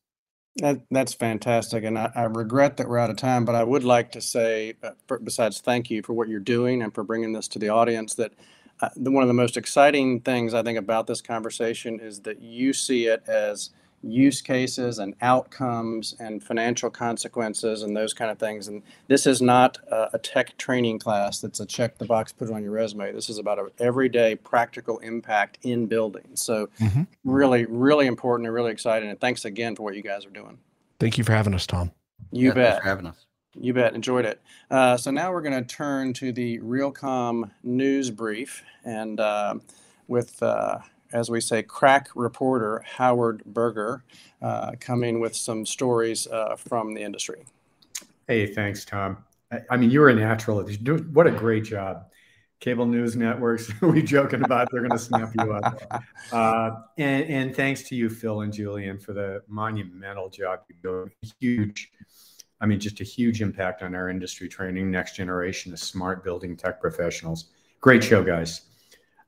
That, 0.58 0.82
that's 0.92 1.14
fantastic. 1.14 1.86
And 1.86 1.98
I, 1.98 2.12
I, 2.14 2.24
regret 2.24 2.76
that 2.78 2.90
we're 2.90 2.98
out 2.98 3.10
of 3.10 3.16
time, 3.16 3.46
but 3.46 3.56
I 3.56 3.64
would 3.64 3.86
like 3.86 4.12
to 4.12 4.22
say, 4.22 4.74
uh, 4.84 4.92
for, 5.08 5.18
besides 5.18 5.62
thank 5.62 5.90
you 5.90 6.04
for 6.04 6.12
what 6.12 6.28
you're 6.28 6.42
doing 6.42 6.82
and 6.82 6.94
for 6.94 7.06
bringing 7.06 7.32
this 7.32 7.48
to 7.50 7.60
the 7.60 7.70
audience, 7.70 8.16
that 8.16 8.34
uh, 8.82 8.90
the, 8.98 9.12
one 9.12 9.24
of 9.24 9.30
the 9.30 9.34
most 9.34 9.56
exciting 9.56 10.20
things 10.20 10.54
I 10.54 10.62
think 10.62 10.78
about 10.78 11.08
this 11.08 11.22
conversation 11.22 12.02
is 12.02 12.20
that 12.22 12.42
you 12.42 12.74
see 12.74 13.06
it 13.06 13.24
as 13.28 13.70
use 14.04 14.42
cases 14.42 15.00
and 15.00 15.14
outcomes 15.22 16.16
and 16.20 16.44
financial 16.44 16.90
consequences 16.90 17.84
and 17.84 17.96
those 17.96 18.14
kind 18.14 18.32
of 18.32 18.40
things. 18.40 18.68
And 18.68 18.82
this 19.08 19.28
is 19.28 19.42
not 19.42 19.78
a, 19.90 20.10
a 20.14 20.20
tech 20.20 20.58
training 20.58 21.00
class 21.00 21.40
that's 21.40 21.60
a 21.60 21.66
check 21.66 21.98
the 21.98 22.06
box, 22.06 22.32
put 22.32 22.50
it 22.50 22.54
on 22.54 22.64
your 22.64 22.72
resume. 22.72 23.12
This 23.12 23.30
is 23.30 23.38
about 23.38 23.60
an 23.60 23.70
everyday 23.80 24.36
practical 24.36 24.98
impact 25.00 25.60
in 25.64 25.86
buildings. 25.86 26.42
So, 26.42 26.70
mm-hmm. 26.80 27.04
really, 27.24 27.66
really 27.66 28.08
important 28.08 28.48
and 28.48 28.56
really 28.56 28.72
exciting. 28.72 29.10
And 29.10 29.20
thanks 29.20 29.46
again 29.46 29.76
for 29.76 29.84
what 29.84 29.96
you 29.96 30.02
guys 30.02 30.26
are 30.26 30.32
doing. 30.32 30.58
Thank 31.00 31.18
you 31.18 31.24
for 31.24 31.34
having 31.34 31.54
us, 31.54 31.68
Tom. 31.68 31.92
You 32.32 32.50
yeah, 32.50 32.54
bet. 32.54 32.82
for 32.82 32.88
having 32.88 33.06
us. 33.06 33.26
You 33.60 33.74
bet. 33.74 33.94
Enjoyed 33.94 34.26
it. 34.26 34.42
Uh, 34.70 34.98
so 34.98 35.12
now 35.12 35.32
we're 35.32 35.42
going 35.42 35.64
to 35.64 35.76
turn 35.76 36.14
to 36.14 36.32
the 36.32 36.60
Realcomm 36.60 37.52
news 37.64 38.10
brief 38.10 38.64
and 38.84 39.20
uh, 39.20 39.56
with. 40.08 40.42
As 41.14 41.30
we 41.30 41.42
say, 41.42 41.64
crack 41.64 42.10
reporter 42.16 42.84
Howard 42.86 43.44
Berger, 43.46 44.04
uh, 44.42 44.74
coming 44.80 45.20
with 45.20 45.36
some 45.36 45.66
stories 45.66 46.28
uh, 46.28 46.56
from 46.56 46.94
the 46.94 47.02
industry. 47.02 47.46
Hey, 48.28 48.48
thanks, 48.48 48.86
Tom. 48.86 49.18
I, 49.52 49.60
I 49.72 49.78
mean, 49.78 49.92
you're 49.92 50.10
a 50.10 50.16
natural. 50.16 50.64
What 51.14 51.28
a 51.28 51.32
great 51.32 51.64
job. 51.64 52.06
Cable 52.60 52.86
news 52.86 53.16
networks, 53.16 53.72
we 53.82 54.04
joking 54.04 54.44
about 54.44 54.70
they're 54.72 54.82
going 54.82 54.92
to 54.92 55.00
snap 55.00 55.34
you 55.36 55.52
up. 55.54 56.04
Uh, 56.32 56.82
and, 56.98 57.26
and 57.26 57.56
thanks 57.56 57.82
to 57.84 57.96
you, 57.96 58.10
Phil 58.10 58.42
and 58.42 58.54
Julian, 58.54 59.00
for 59.00 59.14
the 59.14 59.42
monumental 59.48 60.30
job 60.30 60.60
you're 60.70 60.94
doing. 60.94 61.12
Huge 61.40 61.92
I 62.62 62.68
mean, 62.68 62.80
just 62.80 63.02
a 63.02 63.04
huge 63.04 63.42
impact 63.42 63.82
on 63.82 63.96
our 63.96 64.08
industry 64.10 64.48
training 64.48 64.92
next 64.92 65.16
generation 65.16 65.74
of 65.74 65.80
smart 65.80 66.24
building 66.24 66.56
tech 66.56 66.80
professionals. 66.80 67.46
Great 67.82 68.04
show, 68.04 68.24
guys. 68.24 68.62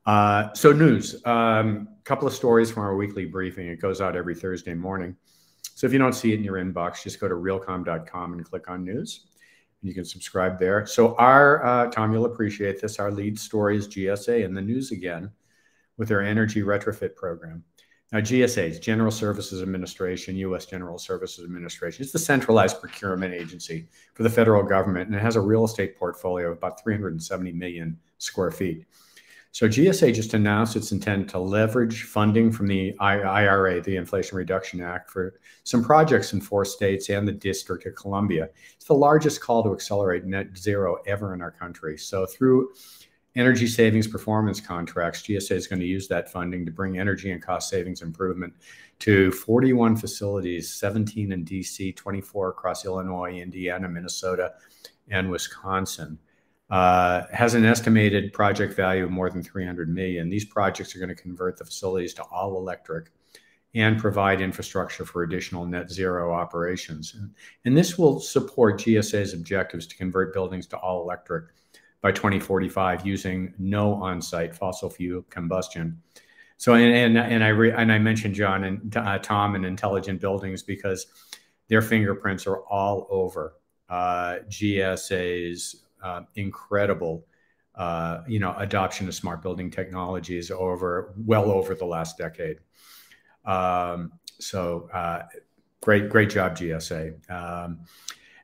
Uh, 0.06 0.54
so, 0.54 0.72
news. 0.72 1.22
A 1.26 1.32
um, 1.32 1.88
couple 2.04 2.28
of 2.28 2.34
stories 2.34 2.72
from 2.72 2.84
our 2.84 2.96
weekly 2.96 3.26
briefing. 3.26 3.68
It 3.68 3.80
goes 3.80 4.02
out 4.02 4.16
every 4.16 4.36
Thursday 4.36 4.74
morning. 4.74 5.16
So, 5.76 5.88
if 5.88 5.94
you 5.94 6.00
don't 6.00 6.14
see 6.14 6.34
it 6.34 6.40
in 6.40 6.44
your 6.44 6.56
inbox, 6.56 7.04
just 7.04 7.20
go 7.20 7.28
to 7.28 7.36
realcomm.com 7.36 8.34
and 8.34 8.46
click 8.46 8.70
on 8.70 8.84
news. 8.84 9.28
And 9.82 9.90
you 9.90 9.96
can 9.96 10.06
subscribe 10.06 10.60
there. 10.60 10.86
So, 10.86 11.16
our, 11.16 11.66
uh, 11.66 11.90
Tom, 11.90 12.12
you'll 12.12 12.26
appreciate 12.26 12.82
this. 12.82 13.00
Our 13.00 13.12
lead 13.12 13.40
story 13.40 13.78
is 13.78 13.88
GSA 13.88 14.44
in 14.44 14.54
the 14.54 14.62
news 14.62 14.92
again 14.92 15.32
with 15.98 16.10
their 16.10 16.22
energy 16.22 16.64
retrofit 16.64 17.16
program. 17.16 17.64
Now, 18.12 18.20
GSA's 18.20 18.80
General 18.80 19.10
Services 19.10 19.64
Administration, 19.64 20.36
U.S. 20.36 20.68
General 20.68 21.00
Services 21.00 21.44
Administration, 21.44 22.04
it's 22.04 22.12
the 22.12 22.20
centralized 22.20 22.80
procurement 22.80 23.34
agency 23.34 23.88
for 24.14 24.22
the 24.22 24.30
federal 24.30 24.62
government, 24.62 25.08
and 25.08 25.16
it 25.16 25.22
has 25.22 25.36
a 25.36 25.42
real 25.42 25.66
estate 25.66 25.98
portfolio 25.98 26.52
of 26.52 26.58
about 26.58 26.80
370 26.84 27.54
million 27.54 27.98
square 28.20 28.52
feet. 28.52 28.86
So, 29.54 29.68
GSA 29.68 30.16
just 30.16 30.34
announced 30.34 30.76
its 30.76 30.92
intent 30.92 31.30
to 31.30 31.38
leverage 31.38 32.06
funding 32.06 32.52
from 32.52 32.66
the 32.66 32.96
IRA, 33.00 33.80
the 33.82 33.98
Inflation 33.98 34.36
Reduction 34.36 34.82
Act, 34.82 35.12
for 35.12 35.40
some 35.64 35.84
projects 35.84 36.34
in 36.34 36.42
four 36.42 36.66
states 36.66 37.10
and 37.10 37.28
the 37.28 37.34
District 37.34 37.86
of 37.86 37.94
Columbia. 37.94 38.50
It's 38.76 38.86
the 38.86 38.96
largest 38.96 39.42
call 39.42 39.62
to 39.64 39.72
accelerate 39.72 40.26
net 40.26 40.58
zero 40.58 40.98
ever 41.06 41.36
in 41.36 41.42
our 41.44 41.52
country. 41.52 42.00
So, 42.00 42.26
through 42.26 42.74
energy 43.36 43.68
savings 43.68 44.08
performance 44.08 44.60
contracts, 44.60 45.22
GSA 45.22 45.52
is 45.52 45.68
going 45.68 45.82
to 45.82 45.86
use 45.86 46.08
that 46.08 46.32
funding 46.32 46.66
to 46.66 46.72
bring 46.72 46.98
energy 46.98 47.32
and 47.32 47.40
cost 47.40 47.70
savings 47.70 48.02
improvement 48.02 48.54
to 49.02 49.32
41 49.34 49.98
facilities, 49.98 50.74
17 50.74 51.32
in 51.32 51.46
DC, 51.46 51.96
24 51.96 52.50
across 52.50 52.86
Illinois, 52.86 53.40
Indiana, 53.40 53.88
Minnesota, 53.88 54.54
and 55.12 55.30
Wisconsin. 55.30 56.18
Uh, 56.74 57.28
has 57.32 57.54
an 57.54 57.66
estimated 57.66 58.34
project 58.34 58.74
value 58.74 59.04
of 59.04 59.12
more 59.12 59.30
than 59.30 59.44
300 59.44 59.94
million. 59.94 60.28
These 60.28 60.46
projects 60.46 60.96
are 60.96 60.98
going 60.98 61.16
to 61.16 61.16
convert 61.16 61.56
the 61.56 61.66
facilities 61.66 62.16
to 62.16 62.24
all 62.24 62.58
electric 62.58 63.12
and 63.76 64.00
provide 64.00 64.42
infrastructure 64.42 65.06
for 65.06 65.22
additional 65.22 65.68
net 65.68 65.92
zero 65.92 66.34
operations. 66.34 67.14
And, 67.14 67.30
and 67.66 67.78
this 67.78 68.00
will 68.00 68.20
support 68.20 68.80
GSA's 68.80 69.36
objectives 69.36 69.86
to 69.86 69.96
convert 69.96 70.34
buildings 70.34 70.66
to 70.66 70.78
all 70.78 71.04
electric 71.04 71.52
by 72.02 72.12
2045 72.12 73.06
using 73.06 73.54
no 73.60 73.94
on-site 73.94 74.56
fossil 74.56 74.90
fuel 74.90 75.22
combustion. 75.30 76.02
So 76.58 76.74
and 76.74 76.92
and, 76.92 77.18
and 77.20 77.44
I 77.44 77.50
re, 77.50 77.72
and 77.72 77.92
I 77.92 78.00
mentioned 78.00 78.34
John 78.34 78.64
and 78.64 78.98
uh, 78.98 79.20
Tom 79.20 79.54
and 79.54 79.64
intelligent 79.64 80.20
buildings 80.20 80.64
because 80.64 81.06
their 81.68 81.84
fingerprints 81.84 82.48
are 82.48 82.62
all 82.62 83.06
over 83.12 83.58
uh, 83.90 84.40
GSA's 84.50 85.83
uh, 86.04 86.22
incredible 86.36 87.26
uh, 87.76 88.22
you 88.28 88.40
know 88.40 88.54
adoption 88.58 89.08
of 89.08 89.16
smart 89.16 89.42
building 89.42 89.72
technologies 89.72 90.52
over 90.52 91.14
well 91.18 91.50
over 91.50 91.74
the 91.74 91.86
last 91.86 92.18
decade. 92.18 92.58
Um, 93.46 94.12
so 94.40 94.90
uh, 94.94 95.24
great 95.82 96.10
great 96.10 96.30
job 96.30 96.56
GSA. 96.56 97.30
Um, 97.32 97.80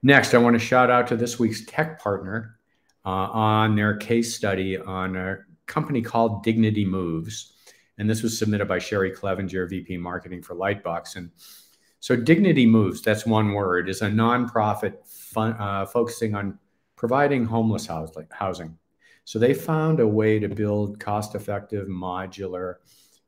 next, 0.02 0.34
I 0.34 0.38
want 0.38 0.56
to 0.56 0.60
shout 0.60 0.90
out 0.90 1.08
to 1.08 1.16
this 1.16 1.40
week's 1.40 1.66
tech 1.66 2.00
partner 2.00 2.58
uh, 3.06 3.10
on 3.10 3.76
their 3.76 3.98
case 3.98 4.36
study 4.36 4.78
on 4.78 5.16
a 5.16 5.38
company 5.68 6.02
called 6.02 6.44
Dignity 6.44 6.86
Moves. 6.86 7.54
And 7.98 8.10
this 8.10 8.24
was 8.24 8.38
submitted 8.38 8.68
by 8.68 8.80
Sherry 8.80 9.12
Clevenger, 9.12 9.68
VP 9.68 9.98
Marketing 9.98 10.42
for 10.42 10.56
Lightbox. 10.56 11.18
And 11.18 11.32
so, 12.00 12.16
Dignity 12.16 12.66
Moves, 12.66 13.02
that's 13.02 13.26
one 13.26 13.52
word, 13.54 13.90
is 13.90 14.02
a 14.02 14.10
nonprofit 14.10 15.06
fun, 15.06 15.54
uh, 15.60 15.86
focusing 15.86 16.34
on 16.34 16.58
providing 17.00 17.46
homeless 17.46 17.88
housing. 17.88 18.78
So, 19.24 19.40
they 19.40 19.54
found 19.54 20.02
a 20.02 20.08
way 20.08 20.38
to 20.38 20.50
build 20.50 21.00
cost 21.00 21.34
effective, 21.34 21.88
modular, 21.88 22.76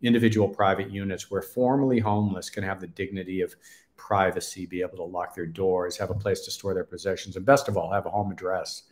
individual 0.01 0.49
private 0.49 0.91
units 0.91 1.31
where 1.31 1.41
formerly 1.41 1.99
homeless 1.99 2.49
can 2.49 2.65
have 2.65 2.81
the 2.81 2.87
dignity 2.87 3.39
of 3.39 3.55
privacy, 3.95 4.65
be 4.65 4.81
able 4.81 4.97
to 4.97 5.03
lock 5.03 5.33
their 5.33 5.45
doors, 5.45 5.95
have 5.95 6.09
a 6.09 6.15
place 6.15 6.41
to 6.41 6.51
store 6.51 6.73
their 6.73 6.83
possessions, 6.83 7.37
and 7.37 7.45
best 7.45 7.69
of 7.69 7.77
all, 7.77 7.93
have 7.93 8.05
a 8.05 8.09
home 8.09 8.31
address. 8.31 8.83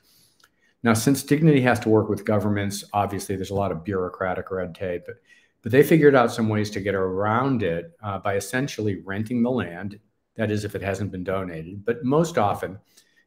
Now, 0.82 0.94
since 0.94 1.24
Dignity 1.24 1.60
has 1.62 1.80
to 1.82 1.90
work 1.90 2.08
with 2.08 2.24
governments, 2.24 2.86
obviously 2.94 3.36
there's 3.36 3.50
a 3.50 3.56
lot 3.56 3.74
of 3.74 3.84
bureaucratic 3.84 4.50
red 4.50 4.74
tape, 4.74 5.04
but, 5.06 5.16
but 5.62 5.74
they 5.74 5.84
figured 5.84 6.16
out 6.16 6.32
some 6.32 6.48
ways 6.48 6.70
to 6.72 6.80
get 6.80 6.96
around 6.96 7.64
it 7.64 7.98
uh, 8.02 8.20
by 8.20 8.38
essentially 8.38 9.02
renting 9.04 9.44
the 9.44 9.52
land. 9.52 10.00
That 10.38 10.52
is, 10.52 10.64
if 10.64 10.74
it 10.74 10.82
hasn't 10.82 11.12
been 11.12 11.26
donated. 11.26 11.84
But 11.84 12.06
most 12.06 12.38
often, 12.38 12.80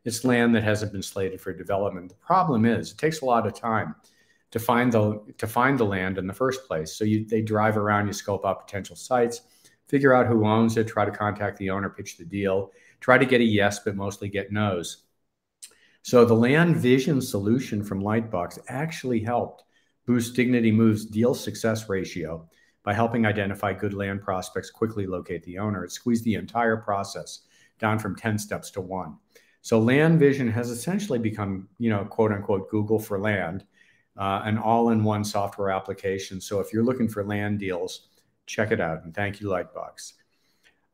it's 0.05 0.25
land 0.25 0.55
that 0.55 0.65
hasn't 0.65 0.93
been 0.93 1.03
slated 1.03 1.41
for 1.41 1.53
development. 1.53 2.09
The 2.09 2.15
problem 2.17 2.65
is, 2.65 2.93
it 2.93 2.99
takes 2.99 3.21
a 3.21 3.25
lot 3.25 3.47
of 3.47 3.55
time 3.55 3.95
to 4.51 4.59
find 4.59 4.93
the 4.93 5.21
to 5.39 5.47
find 5.47 5.79
the 5.79 5.85
land 5.85 6.19
in 6.19 6.27
the 6.27 6.33
first 6.33 6.67
place. 6.67 6.95
So 6.95 7.05
you, 7.05 7.25
they 7.25 7.43
drive 7.43 7.77
around, 7.77 8.07
you 8.07 8.13
scope 8.13 8.45
out 8.45 8.67
potential 8.67 8.97
sites, 8.97 9.43
figure 9.87 10.15
out 10.15 10.27
who 10.27 10.47
owns 10.47 10.77
it, 10.77 10.89
try 10.89 11.05
to 11.05 11.11
contact 11.11 11.59
the 11.59 11.71
owner, 11.71 11.91
pitch 11.91 12.17
the 12.17 12.25
deal, 12.25 12.71
try 13.01 13.19
to 13.19 13.27
get 13.27 13.41
a 13.41 13.45
yes, 13.45 13.81
but 13.81 13.97
mostly 13.97 14.29
get 14.29 14.53
no's. 14.53 15.05
So 16.03 16.25
the 16.25 16.35
land 16.35 16.77
vision 16.77 17.21
solution 17.21 17.83
from 17.85 18.03
Lightbox 18.03 18.59
actually 18.69 19.21
helped 19.21 19.63
boost 20.05 20.35
Dignity 20.35 20.73
Move's 20.73 21.07
deal 21.07 21.35
success 21.35 21.89
ratio 21.89 22.49
by 22.83 22.93
helping 22.93 23.25
identify 23.25 23.73
good 23.73 23.95
land 23.95 24.21
prospects, 24.21 24.71
quickly 24.71 25.07
locate 25.07 25.45
the 25.45 25.59
owner. 25.59 25.85
It 25.85 25.93
squeezed 25.93 26.25
the 26.25 26.35
entire 26.35 26.77
process 26.77 27.43
down 27.79 27.99
from 27.99 28.17
10 28.17 28.39
steps 28.39 28.71
to 28.73 28.81
one. 28.81 29.17
So 29.63 29.79
Land 29.79 30.19
Vision 30.19 30.49
has 30.49 30.71
essentially 30.71 31.19
become, 31.19 31.69
you 31.79 31.89
know, 31.89 32.05
quote 32.05 32.33
unquote, 32.33 32.69
Google 32.69 32.99
for 32.99 33.19
land, 33.19 33.65
uh, 34.17 34.43
an 34.45 34.59
all-in-one 34.59 35.25
software 35.25 35.71
application. 35.71 36.41
So 36.41 36.61
if 36.61 36.73
you're 36.73 36.85
looking 36.85 37.09
for 37.09 37.25
land 37.25 37.61
deals, 37.61 38.09
check 38.47 38.73
it 38.73 38.81
out. 38.81 39.05
And 39.05 39.15
thank 39.15 39.41
you, 39.41 39.49
Lightbox. 39.49 40.15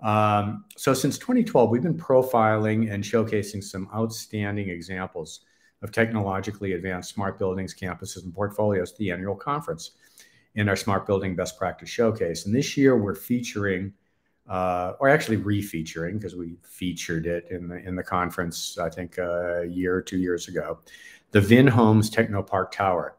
Um, 0.00 0.64
so 0.76 0.94
since 0.94 1.18
2012, 1.18 1.70
we've 1.70 1.82
been 1.82 1.98
profiling 1.98 2.92
and 2.92 3.02
showcasing 3.02 3.64
some 3.64 3.88
outstanding 3.92 4.68
examples 4.68 5.40
of 5.82 5.90
technologically 5.90 6.72
advanced 6.72 7.14
smart 7.14 7.38
buildings, 7.38 7.74
campuses, 7.74 8.24
and 8.24 8.34
portfolios 8.34 8.92
at 8.92 8.98
the 8.98 9.10
annual 9.10 9.34
conference 9.34 9.92
in 10.54 10.68
our 10.68 10.76
Smart 10.76 11.06
Building 11.06 11.36
Best 11.36 11.58
Practice 11.58 11.88
Showcase. 11.88 12.46
And 12.46 12.54
this 12.54 12.76
year 12.76 12.96
we're 12.96 13.14
featuring, 13.14 13.92
uh, 14.48 14.94
or 15.00 15.08
actually 15.08 15.36
refeaturing, 15.36 16.14
because 16.14 16.36
we 16.36 16.56
featured 16.62 17.26
it 17.26 17.46
in 17.50 17.68
the 17.68 17.76
in 17.76 17.96
the 17.96 18.02
conference, 18.02 18.78
I 18.78 18.88
think 18.88 19.18
uh, 19.18 19.62
a 19.62 19.66
year 19.66 19.94
or 19.94 20.02
two 20.02 20.18
years 20.18 20.48
ago, 20.48 20.78
the 21.32 21.40
Vinhomes 21.40 22.10
Technopark 22.10 22.70
Tower. 22.70 23.16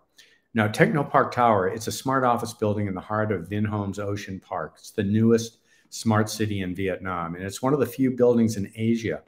Now, 0.56 0.68
Technopark 0.68 1.32
Tower, 1.32 1.68
it's 1.68 1.88
a 1.88 1.92
smart 1.92 2.24
office 2.24 2.54
building 2.54 2.88
in 2.88 2.96
the 2.96 3.02
heart 3.02 3.32
of 3.32 3.48
Vinhomes 3.48 4.00
Ocean 4.00 4.40
Park. 4.40 4.76
It's 4.80 4.92
the 4.92 5.04
newest 5.04 5.60
smart 5.90 6.30
city 6.30 6.62
in 6.62 6.74
Vietnam. 6.74 7.36
And 7.36 7.44
it's 7.44 7.62
one 7.62 7.74
of 7.74 7.80
the 7.80 7.86
few 7.86 8.12
buildings 8.12 8.58
in 8.58 8.72
Asia 8.76 9.22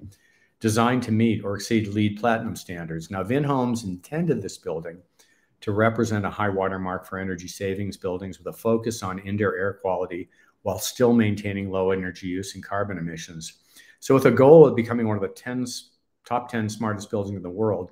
designed 0.60 1.04
to 1.04 1.12
meet 1.12 1.44
or 1.44 1.56
exceed 1.56 1.88
LEED 1.88 2.20
Platinum 2.20 2.56
standards. 2.56 3.12
Now, 3.12 3.24
Vinhomes 3.24 3.84
intended 3.84 4.42
this 4.42 4.58
building 4.58 4.98
to 5.62 5.72
represent 5.72 6.26
a 6.26 6.30
high 6.30 6.50
watermark 6.50 7.06
for 7.06 7.20
energy 7.20 7.48
savings 7.48 7.98
buildings 7.98 8.40
with 8.40 8.48
a 8.48 8.58
focus 8.58 9.04
on 9.04 9.20
indoor 9.20 9.56
air 9.56 9.74
quality 9.74 10.30
while 10.63 10.80
still 10.80 11.13
maintaining 11.13 11.69
low 11.69 11.91
energy 11.91 12.28
use 12.28 12.56
and 12.56 12.63
carbon 12.63 12.97
emissions. 12.97 13.54
So, 14.00 14.13
with 14.13 14.26
a 14.26 14.32
goal 14.32 14.65
of 14.65 14.76
becoming 14.76 15.08
one 15.08 15.17
of 15.17 15.21
the 15.21 15.30
10 15.30 15.65
top 16.26 16.50
10 16.50 16.69
smartest 16.69 17.10
buildings 17.10 17.36
in 17.36 17.43
the 17.43 17.50
world, 17.50 17.91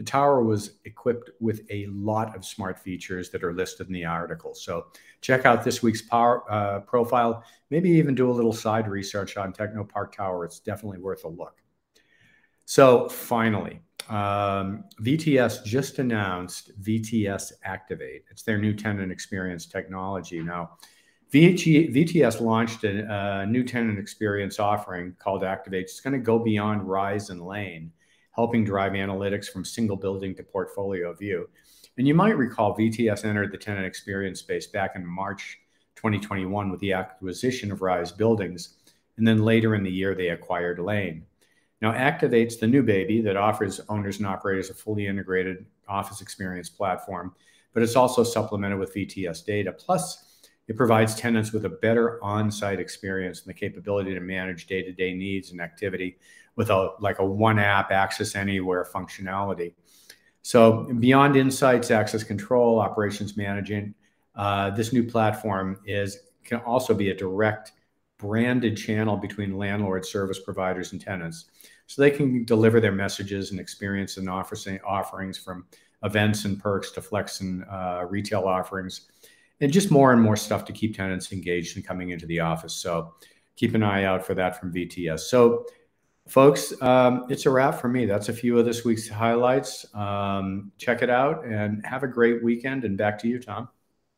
the 0.00 0.04
tower 0.04 0.42
was 0.42 0.78
equipped 0.86 1.28
with 1.40 1.60
a 1.70 1.86
lot 1.88 2.34
of 2.34 2.42
smart 2.42 2.78
features 2.78 3.28
that 3.30 3.44
are 3.44 3.52
listed 3.52 3.86
in 3.86 3.92
the 3.92 4.06
article. 4.06 4.54
So 4.54 4.86
check 5.20 5.44
out 5.44 5.62
this 5.62 5.82
week's 5.82 6.00
power, 6.00 6.50
uh, 6.50 6.80
profile. 6.80 7.44
Maybe 7.68 7.90
even 7.90 8.14
do 8.14 8.30
a 8.30 8.32
little 8.32 8.54
side 8.54 8.88
research 8.88 9.36
on 9.36 9.52
Technopark 9.52 10.12
Tower. 10.12 10.46
It's 10.46 10.58
definitely 10.58 11.00
worth 11.00 11.24
a 11.24 11.28
look. 11.28 11.60
So 12.64 13.10
finally, 13.10 13.82
um, 14.08 14.84
VTS 15.02 15.64
just 15.64 15.98
announced 15.98 16.72
VTS 16.80 17.52
Activate. 17.64 18.24
It's 18.30 18.42
their 18.42 18.56
new 18.56 18.72
tenant 18.72 19.12
experience 19.12 19.66
technology. 19.66 20.40
Now, 20.40 20.78
VG, 21.32 21.94
VTS 21.94 22.40
launched 22.40 22.82
a, 22.82 23.42
a, 23.42 23.46
new 23.46 23.62
tenant 23.62 23.98
experience 23.98 24.58
offering 24.58 25.14
called 25.18 25.44
Activate. 25.44 25.84
It's 25.84 26.00
going 26.00 26.12
to 26.12 26.18
go 26.18 26.38
beyond 26.38 26.88
Rise 26.88 27.30
and 27.30 27.40
Lane 27.40 27.92
helping 28.32 28.64
drive 28.64 28.92
analytics 28.92 29.48
from 29.48 29.64
single 29.64 29.96
building 29.96 30.34
to 30.34 30.42
portfolio 30.42 31.12
view. 31.12 31.48
And 31.98 32.06
you 32.06 32.14
might 32.14 32.38
recall 32.38 32.76
VTS 32.76 33.24
entered 33.24 33.52
the 33.52 33.58
tenant 33.58 33.86
experience 33.86 34.40
space 34.40 34.66
back 34.66 34.96
in 34.96 35.04
March 35.04 35.58
2021 35.96 36.70
with 36.70 36.80
the 36.80 36.92
acquisition 36.92 37.70
of 37.70 37.82
Rise 37.82 38.12
Buildings. 38.12 38.76
And 39.16 39.26
then 39.26 39.44
later 39.44 39.74
in 39.74 39.82
the 39.82 39.90
year, 39.90 40.14
they 40.14 40.28
acquired 40.28 40.78
Lane. 40.78 41.26
Now, 41.82 41.92
Activate's 41.92 42.56
the 42.56 42.66
new 42.66 42.82
baby 42.82 43.20
that 43.22 43.36
offers 43.36 43.80
owners 43.88 44.18
and 44.18 44.26
operators 44.26 44.70
a 44.70 44.74
fully 44.74 45.06
integrated 45.06 45.66
office 45.88 46.20
experience 46.20 46.68
platform, 46.68 47.34
but 47.74 47.82
it's 47.82 47.96
also 47.96 48.22
supplemented 48.22 48.78
with 48.78 48.94
VTS 48.94 49.44
data. 49.44 49.72
Plus, 49.72 50.29
it 50.70 50.76
provides 50.76 51.16
tenants 51.16 51.50
with 51.50 51.64
a 51.64 51.68
better 51.68 52.22
on-site 52.22 52.78
experience 52.78 53.40
and 53.40 53.48
the 53.48 53.58
capability 53.58 54.14
to 54.14 54.20
manage 54.20 54.68
day-to-day 54.68 55.12
needs 55.12 55.50
and 55.50 55.60
activity 55.60 56.16
with 56.54 56.70
a 56.70 56.90
like 57.00 57.18
a 57.18 57.26
one 57.26 57.58
app 57.58 57.90
access 57.90 58.36
anywhere 58.36 58.86
functionality. 58.94 59.74
So 60.42 60.84
beyond 61.00 61.34
insights, 61.34 61.90
access 61.90 62.22
control, 62.22 62.78
operations 62.78 63.36
management, 63.36 63.96
uh, 64.36 64.70
this 64.70 64.92
new 64.92 65.02
platform 65.02 65.80
is 65.86 66.20
can 66.44 66.60
also 66.60 66.94
be 66.94 67.10
a 67.10 67.16
direct 67.16 67.72
branded 68.16 68.76
channel 68.76 69.16
between 69.16 69.58
landlords, 69.58 70.08
service 70.08 70.38
providers, 70.38 70.92
and 70.92 71.00
tenants. 71.00 71.46
So 71.88 72.00
they 72.00 72.12
can 72.12 72.44
deliver 72.44 72.78
their 72.78 72.92
messages 72.92 73.50
and 73.50 73.58
experience 73.58 74.18
and 74.18 74.30
offerings 74.30 75.36
from 75.36 75.66
events 76.04 76.44
and 76.44 76.60
perks 76.60 76.92
to 76.92 77.02
flex 77.02 77.40
and 77.40 77.64
uh, 77.64 78.06
retail 78.08 78.42
offerings 78.42 79.08
and 79.60 79.72
just 79.72 79.90
more 79.90 80.12
and 80.12 80.20
more 80.22 80.36
stuff 80.36 80.64
to 80.66 80.72
keep 80.72 80.96
tenants 80.96 81.32
engaged 81.32 81.76
and 81.76 81.86
coming 81.86 82.10
into 82.10 82.26
the 82.26 82.40
office. 82.40 82.74
So 82.74 83.14
keep 83.56 83.74
an 83.74 83.82
eye 83.82 84.04
out 84.04 84.24
for 84.24 84.34
that 84.34 84.58
from 84.58 84.72
VTS. 84.72 85.20
So, 85.20 85.66
folks, 86.28 86.72
um, 86.80 87.26
it's 87.28 87.46
a 87.46 87.50
wrap 87.50 87.80
for 87.80 87.88
me. 87.88 88.06
That's 88.06 88.28
a 88.28 88.32
few 88.32 88.58
of 88.58 88.64
this 88.64 88.84
week's 88.84 89.08
highlights. 89.08 89.86
Um, 89.94 90.72
check 90.78 91.02
it 91.02 91.10
out 91.10 91.44
and 91.44 91.84
have 91.84 92.02
a 92.02 92.08
great 92.08 92.42
weekend. 92.42 92.84
And 92.84 92.96
back 92.96 93.18
to 93.20 93.28
you, 93.28 93.38
Tom. 93.38 93.68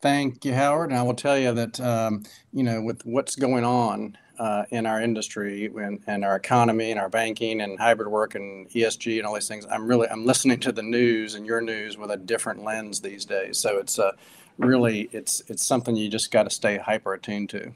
Thank 0.01 0.43
you, 0.43 0.53
Howard. 0.53 0.89
And 0.89 0.99
I 0.99 1.03
will 1.03 1.13
tell 1.13 1.37
you 1.37 1.53
that, 1.53 1.79
um, 1.79 2.23
you 2.51 2.63
know, 2.63 2.81
with 2.81 3.05
what's 3.05 3.37
going 3.37 3.63
on 3.63 4.17
uh, 4.37 4.63
in 4.69 4.85
our 4.85 4.99
industry 4.99 5.67
and, 5.67 6.01
and, 6.07 6.25
our 6.25 6.35
economy 6.35 6.91
and 6.91 6.99
our 6.99 7.07
banking 7.07 7.61
and 7.61 7.79
hybrid 7.79 8.09
work 8.09 8.35
and 8.35 8.69
ESG 8.71 9.17
and 9.17 9.25
all 9.25 9.33
these 9.33 9.47
things, 9.47 9.65
I'm 9.71 9.87
really 9.87 10.09
I'm 10.09 10.25
listening 10.25 10.59
to 10.61 10.71
the 10.71 10.83
news 10.83 11.35
and 11.35 11.45
your 11.45 11.61
news 11.61 11.97
with 11.97 12.11
a 12.11 12.17
different 12.17 12.63
lens 12.63 12.99
these 12.99 13.23
days. 13.23 13.57
So 13.57 13.77
it's 13.77 13.97
uh, 13.97 14.11
really 14.57 15.09
it's 15.11 15.41
it's 15.47 15.65
something 15.65 15.95
you 15.95 16.09
just 16.09 16.31
got 16.31 16.43
to 16.43 16.49
stay 16.49 16.77
hyper 16.77 17.13
attuned 17.13 17.49
to. 17.51 17.71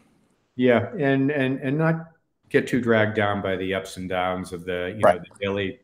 Yeah, 0.56 0.90
and 0.98 1.32
and 1.32 1.60
and 1.60 1.78
not 1.78 2.12
get 2.50 2.68
too 2.68 2.82
dragged 2.82 3.16
down 3.16 3.42
by 3.42 3.56
the 3.56 3.74
ups 3.74 3.98
and 3.98 4.08
downs 4.10 4.54
of 4.54 4.66
the 4.66 4.96
you 4.96 5.02
right. 5.02 5.18
know 5.18 5.24
the 5.32 5.46
daily 5.46 5.80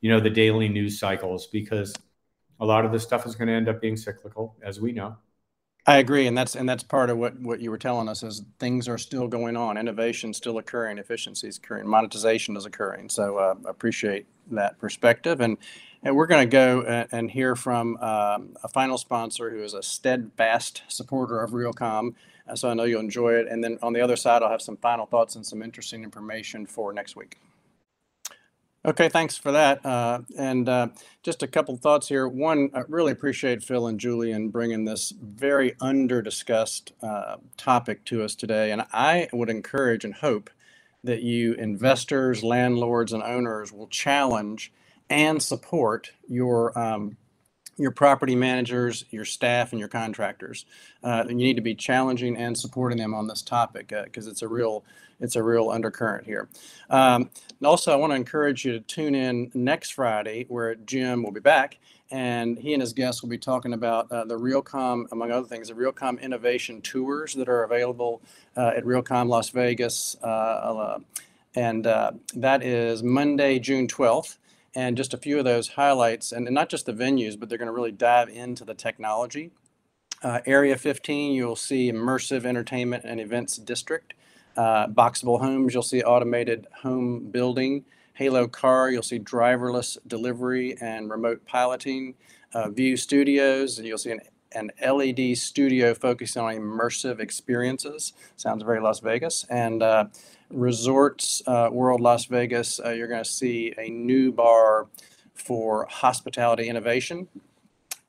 you 0.00 0.10
know 0.10 0.20
the 0.20 0.30
daily 0.30 0.68
news 0.68 0.98
cycles 0.98 1.46
because 1.46 1.94
a 2.58 2.66
lot 2.66 2.84
of 2.84 2.92
this 2.92 3.02
stuff 3.02 3.26
is 3.26 3.34
going 3.34 3.48
to 3.48 3.54
end 3.54 3.68
up 3.68 3.80
being 3.80 3.96
cyclical 3.96 4.56
as 4.62 4.80
we 4.80 4.92
know 4.92 5.16
I 5.86 5.96
agree, 5.96 6.26
and 6.26 6.36
that's 6.36 6.56
and 6.56 6.68
that's 6.68 6.82
part 6.82 7.10
of 7.10 7.16
what 7.16 7.38
what 7.40 7.60
you 7.60 7.70
were 7.70 7.78
telling 7.78 8.08
us 8.08 8.22
is 8.22 8.42
things 8.58 8.86
are 8.86 8.98
still 8.98 9.28
going 9.28 9.56
on, 9.56 9.78
innovation 9.78 10.34
still 10.34 10.58
occurring, 10.58 10.98
efficiency 10.98 11.48
is 11.48 11.56
occurring, 11.56 11.88
monetization 11.88 12.56
is 12.56 12.66
occurring. 12.66 13.08
So 13.08 13.38
uh, 13.38 13.54
appreciate 13.66 14.26
that 14.56 14.78
perspective, 14.78 15.40
and 15.40 15.56
and 16.02 16.16
we're 16.16 16.26
going 16.26 16.48
to 16.48 16.50
go 16.50 17.06
and, 17.12 17.30
hear 17.30 17.54
from 17.54 17.98
um, 17.98 18.56
a 18.64 18.68
final 18.68 18.96
sponsor 18.96 19.50
who 19.50 19.62
is 19.62 19.74
a 19.74 19.82
steadfast 19.82 20.82
supporter 20.88 21.42
of 21.42 21.50
Realcomm. 21.50 22.14
Uh, 22.48 22.56
so 22.56 22.70
I 22.70 22.74
know 22.74 22.84
you'll 22.84 23.00
enjoy 23.00 23.34
it, 23.34 23.48
and 23.48 23.62
then 23.62 23.78
on 23.82 23.92
the 23.92 24.00
other 24.00 24.16
side, 24.16 24.42
I'll 24.42 24.50
have 24.50 24.62
some 24.62 24.78
final 24.78 25.04
thoughts 25.04 25.36
and 25.36 25.44
some 25.44 25.62
interesting 25.62 26.02
information 26.02 26.64
for 26.64 26.92
next 26.92 27.16
week. 27.16 27.36
Okay, 28.82 29.10
thanks 29.10 29.36
for 29.36 29.52
that. 29.52 29.84
Uh, 29.84 30.20
and 30.38 30.66
uh, 30.66 30.88
just 31.22 31.42
a 31.42 31.46
couple 31.46 31.76
thoughts 31.76 32.08
here. 32.08 32.26
One, 32.26 32.70
I 32.72 32.80
really 32.88 33.12
appreciate 33.12 33.62
Phil 33.62 33.86
and 33.86 34.00
Julian 34.00 34.48
bringing 34.48 34.86
this 34.86 35.12
very 35.20 35.74
under 35.82 36.22
discussed 36.22 36.94
uh, 37.02 37.36
topic 37.58 38.06
to 38.06 38.24
us 38.24 38.34
today. 38.34 38.72
And 38.72 38.86
I 38.90 39.28
would 39.34 39.50
encourage 39.50 40.06
and 40.06 40.14
hope 40.14 40.48
that 41.04 41.22
you 41.22 41.54
investors, 41.54 42.42
landlords, 42.42 43.12
and 43.12 43.22
owners 43.22 43.72
will 43.72 43.88
challenge 43.88 44.72
and 45.08 45.42
support 45.42 46.12
your 46.28 46.78
um, 46.78 47.16
your 47.80 47.90
property 47.90 48.36
managers, 48.36 49.06
your 49.10 49.24
staff, 49.24 49.72
and 49.72 49.80
your 49.80 49.88
contractors. 49.88 50.66
Uh, 51.02 51.24
and 51.26 51.40
you 51.40 51.46
need 51.46 51.56
to 51.56 51.62
be 51.62 51.74
challenging 51.74 52.36
and 52.36 52.56
supporting 52.56 52.98
them 52.98 53.14
on 53.14 53.26
this 53.26 53.40
topic 53.40 53.88
because 54.04 54.26
uh, 54.26 54.30
it's 54.30 54.42
a 54.42 54.48
real 54.48 54.84
it's 55.18 55.36
a 55.36 55.42
real 55.42 55.70
undercurrent 55.70 56.24
here. 56.24 56.48
Um, 56.88 57.30
and 57.58 57.66
also, 57.66 57.92
I 57.92 57.96
want 57.96 58.12
to 58.12 58.16
encourage 58.16 58.64
you 58.64 58.72
to 58.72 58.80
tune 58.80 59.14
in 59.14 59.50
next 59.54 59.92
Friday, 59.92 60.46
where 60.48 60.74
Jim 60.74 61.22
will 61.22 61.32
be 61.32 61.40
back, 61.40 61.78
and 62.10 62.58
he 62.58 62.72
and 62.72 62.80
his 62.80 62.92
guests 62.92 63.22
will 63.22 63.28
be 63.28 63.38
talking 63.38 63.72
about 63.72 64.10
uh, 64.10 64.24
the 64.24 64.36
Realcomm, 64.36 65.06
among 65.12 65.30
other 65.30 65.46
things, 65.46 65.68
the 65.68 65.74
Realcomm 65.74 66.20
innovation 66.20 66.80
tours 66.82 67.34
that 67.34 67.48
are 67.48 67.62
available 67.62 68.20
uh, 68.56 68.72
at 68.76 68.84
Realcomm 68.84 69.28
Las 69.28 69.50
Vegas, 69.50 70.16
uh, 70.22 70.26
uh 70.26 70.98
and 71.56 71.86
uh, 71.86 72.12
that 72.34 72.62
is 72.62 73.02
Monday, 73.02 73.58
June 73.58 73.88
twelfth. 73.88 74.38
And 74.72 74.96
just 74.96 75.12
a 75.14 75.16
few 75.16 75.36
of 75.36 75.44
those 75.44 75.66
highlights, 75.66 76.30
and, 76.30 76.46
and 76.46 76.54
not 76.54 76.68
just 76.68 76.86
the 76.86 76.92
venues, 76.92 77.38
but 77.38 77.48
they're 77.48 77.58
going 77.58 77.66
to 77.66 77.72
really 77.72 77.90
dive 77.90 78.28
into 78.28 78.64
the 78.64 78.72
technology. 78.72 79.50
Uh, 80.22 80.38
Area 80.46 80.76
15, 80.76 81.32
you'll 81.32 81.56
see 81.56 81.90
immersive 81.90 82.44
entertainment 82.44 83.02
and 83.04 83.20
events 83.20 83.56
district. 83.56 84.14
Boxable 84.56 85.40
homes, 85.40 85.74
you'll 85.74 85.82
see 85.82 86.04
automated 86.04 86.68
home 86.82 87.30
building. 87.32 87.84
Halo 88.20 88.46
car, 88.46 88.90
you'll 88.90 89.02
see 89.02 89.18
driverless 89.18 89.96
delivery 90.06 90.76
and 90.78 91.08
remote 91.08 91.46
piloting. 91.46 92.16
Uh, 92.52 92.68
View 92.68 92.94
Studios, 92.94 93.78
and 93.78 93.86
you'll 93.86 93.96
see 93.96 94.10
an, 94.10 94.20
an 94.52 94.70
LED 94.86 95.38
studio 95.38 95.94
focusing 95.94 96.42
on 96.42 96.54
immersive 96.54 97.18
experiences. 97.18 98.12
Sounds 98.36 98.62
very 98.62 98.78
Las 98.78 99.00
Vegas. 99.00 99.46
And 99.48 99.82
uh, 99.82 100.08
Resorts 100.50 101.42
uh, 101.46 101.70
World 101.72 102.02
Las 102.02 102.26
Vegas, 102.26 102.78
uh, 102.84 102.90
you're 102.90 103.08
going 103.08 103.24
to 103.24 103.30
see 103.30 103.72
a 103.78 103.88
new 103.88 104.32
bar 104.32 104.88
for 105.32 105.86
hospitality 105.88 106.68
innovation. 106.68 107.26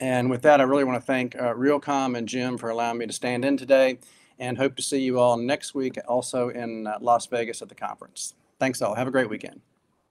And 0.01 0.29
with 0.29 0.41
that, 0.41 0.59
I 0.59 0.65
really 0.65 0.83
want 0.83 0.99
to 0.99 1.05
thank 1.05 1.37
uh, 1.37 1.53
Realcomm 1.53 2.17
and 2.17 2.27
Jim 2.27 2.57
for 2.57 2.69
allowing 2.69 2.97
me 2.97 3.07
to 3.07 3.13
stand 3.13 3.45
in 3.45 3.55
today 3.55 3.97
and 4.39 4.57
hope 4.57 4.75
to 4.75 4.83
see 4.83 4.99
you 4.99 5.19
all 5.19 5.37
next 5.37 5.73
week 5.73 5.97
also 6.05 6.49
in 6.49 6.85
uh, 6.85 6.97
Las 6.99 7.27
Vegas 7.27 7.61
at 7.61 7.69
the 7.69 7.75
conference. 7.75 8.33
Thanks 8.59 8.81
all. 8.81 8.95
Have 8.95 9.07
a 9.07 9.11
great 9.11 9.29
weekend. 9.29 9.61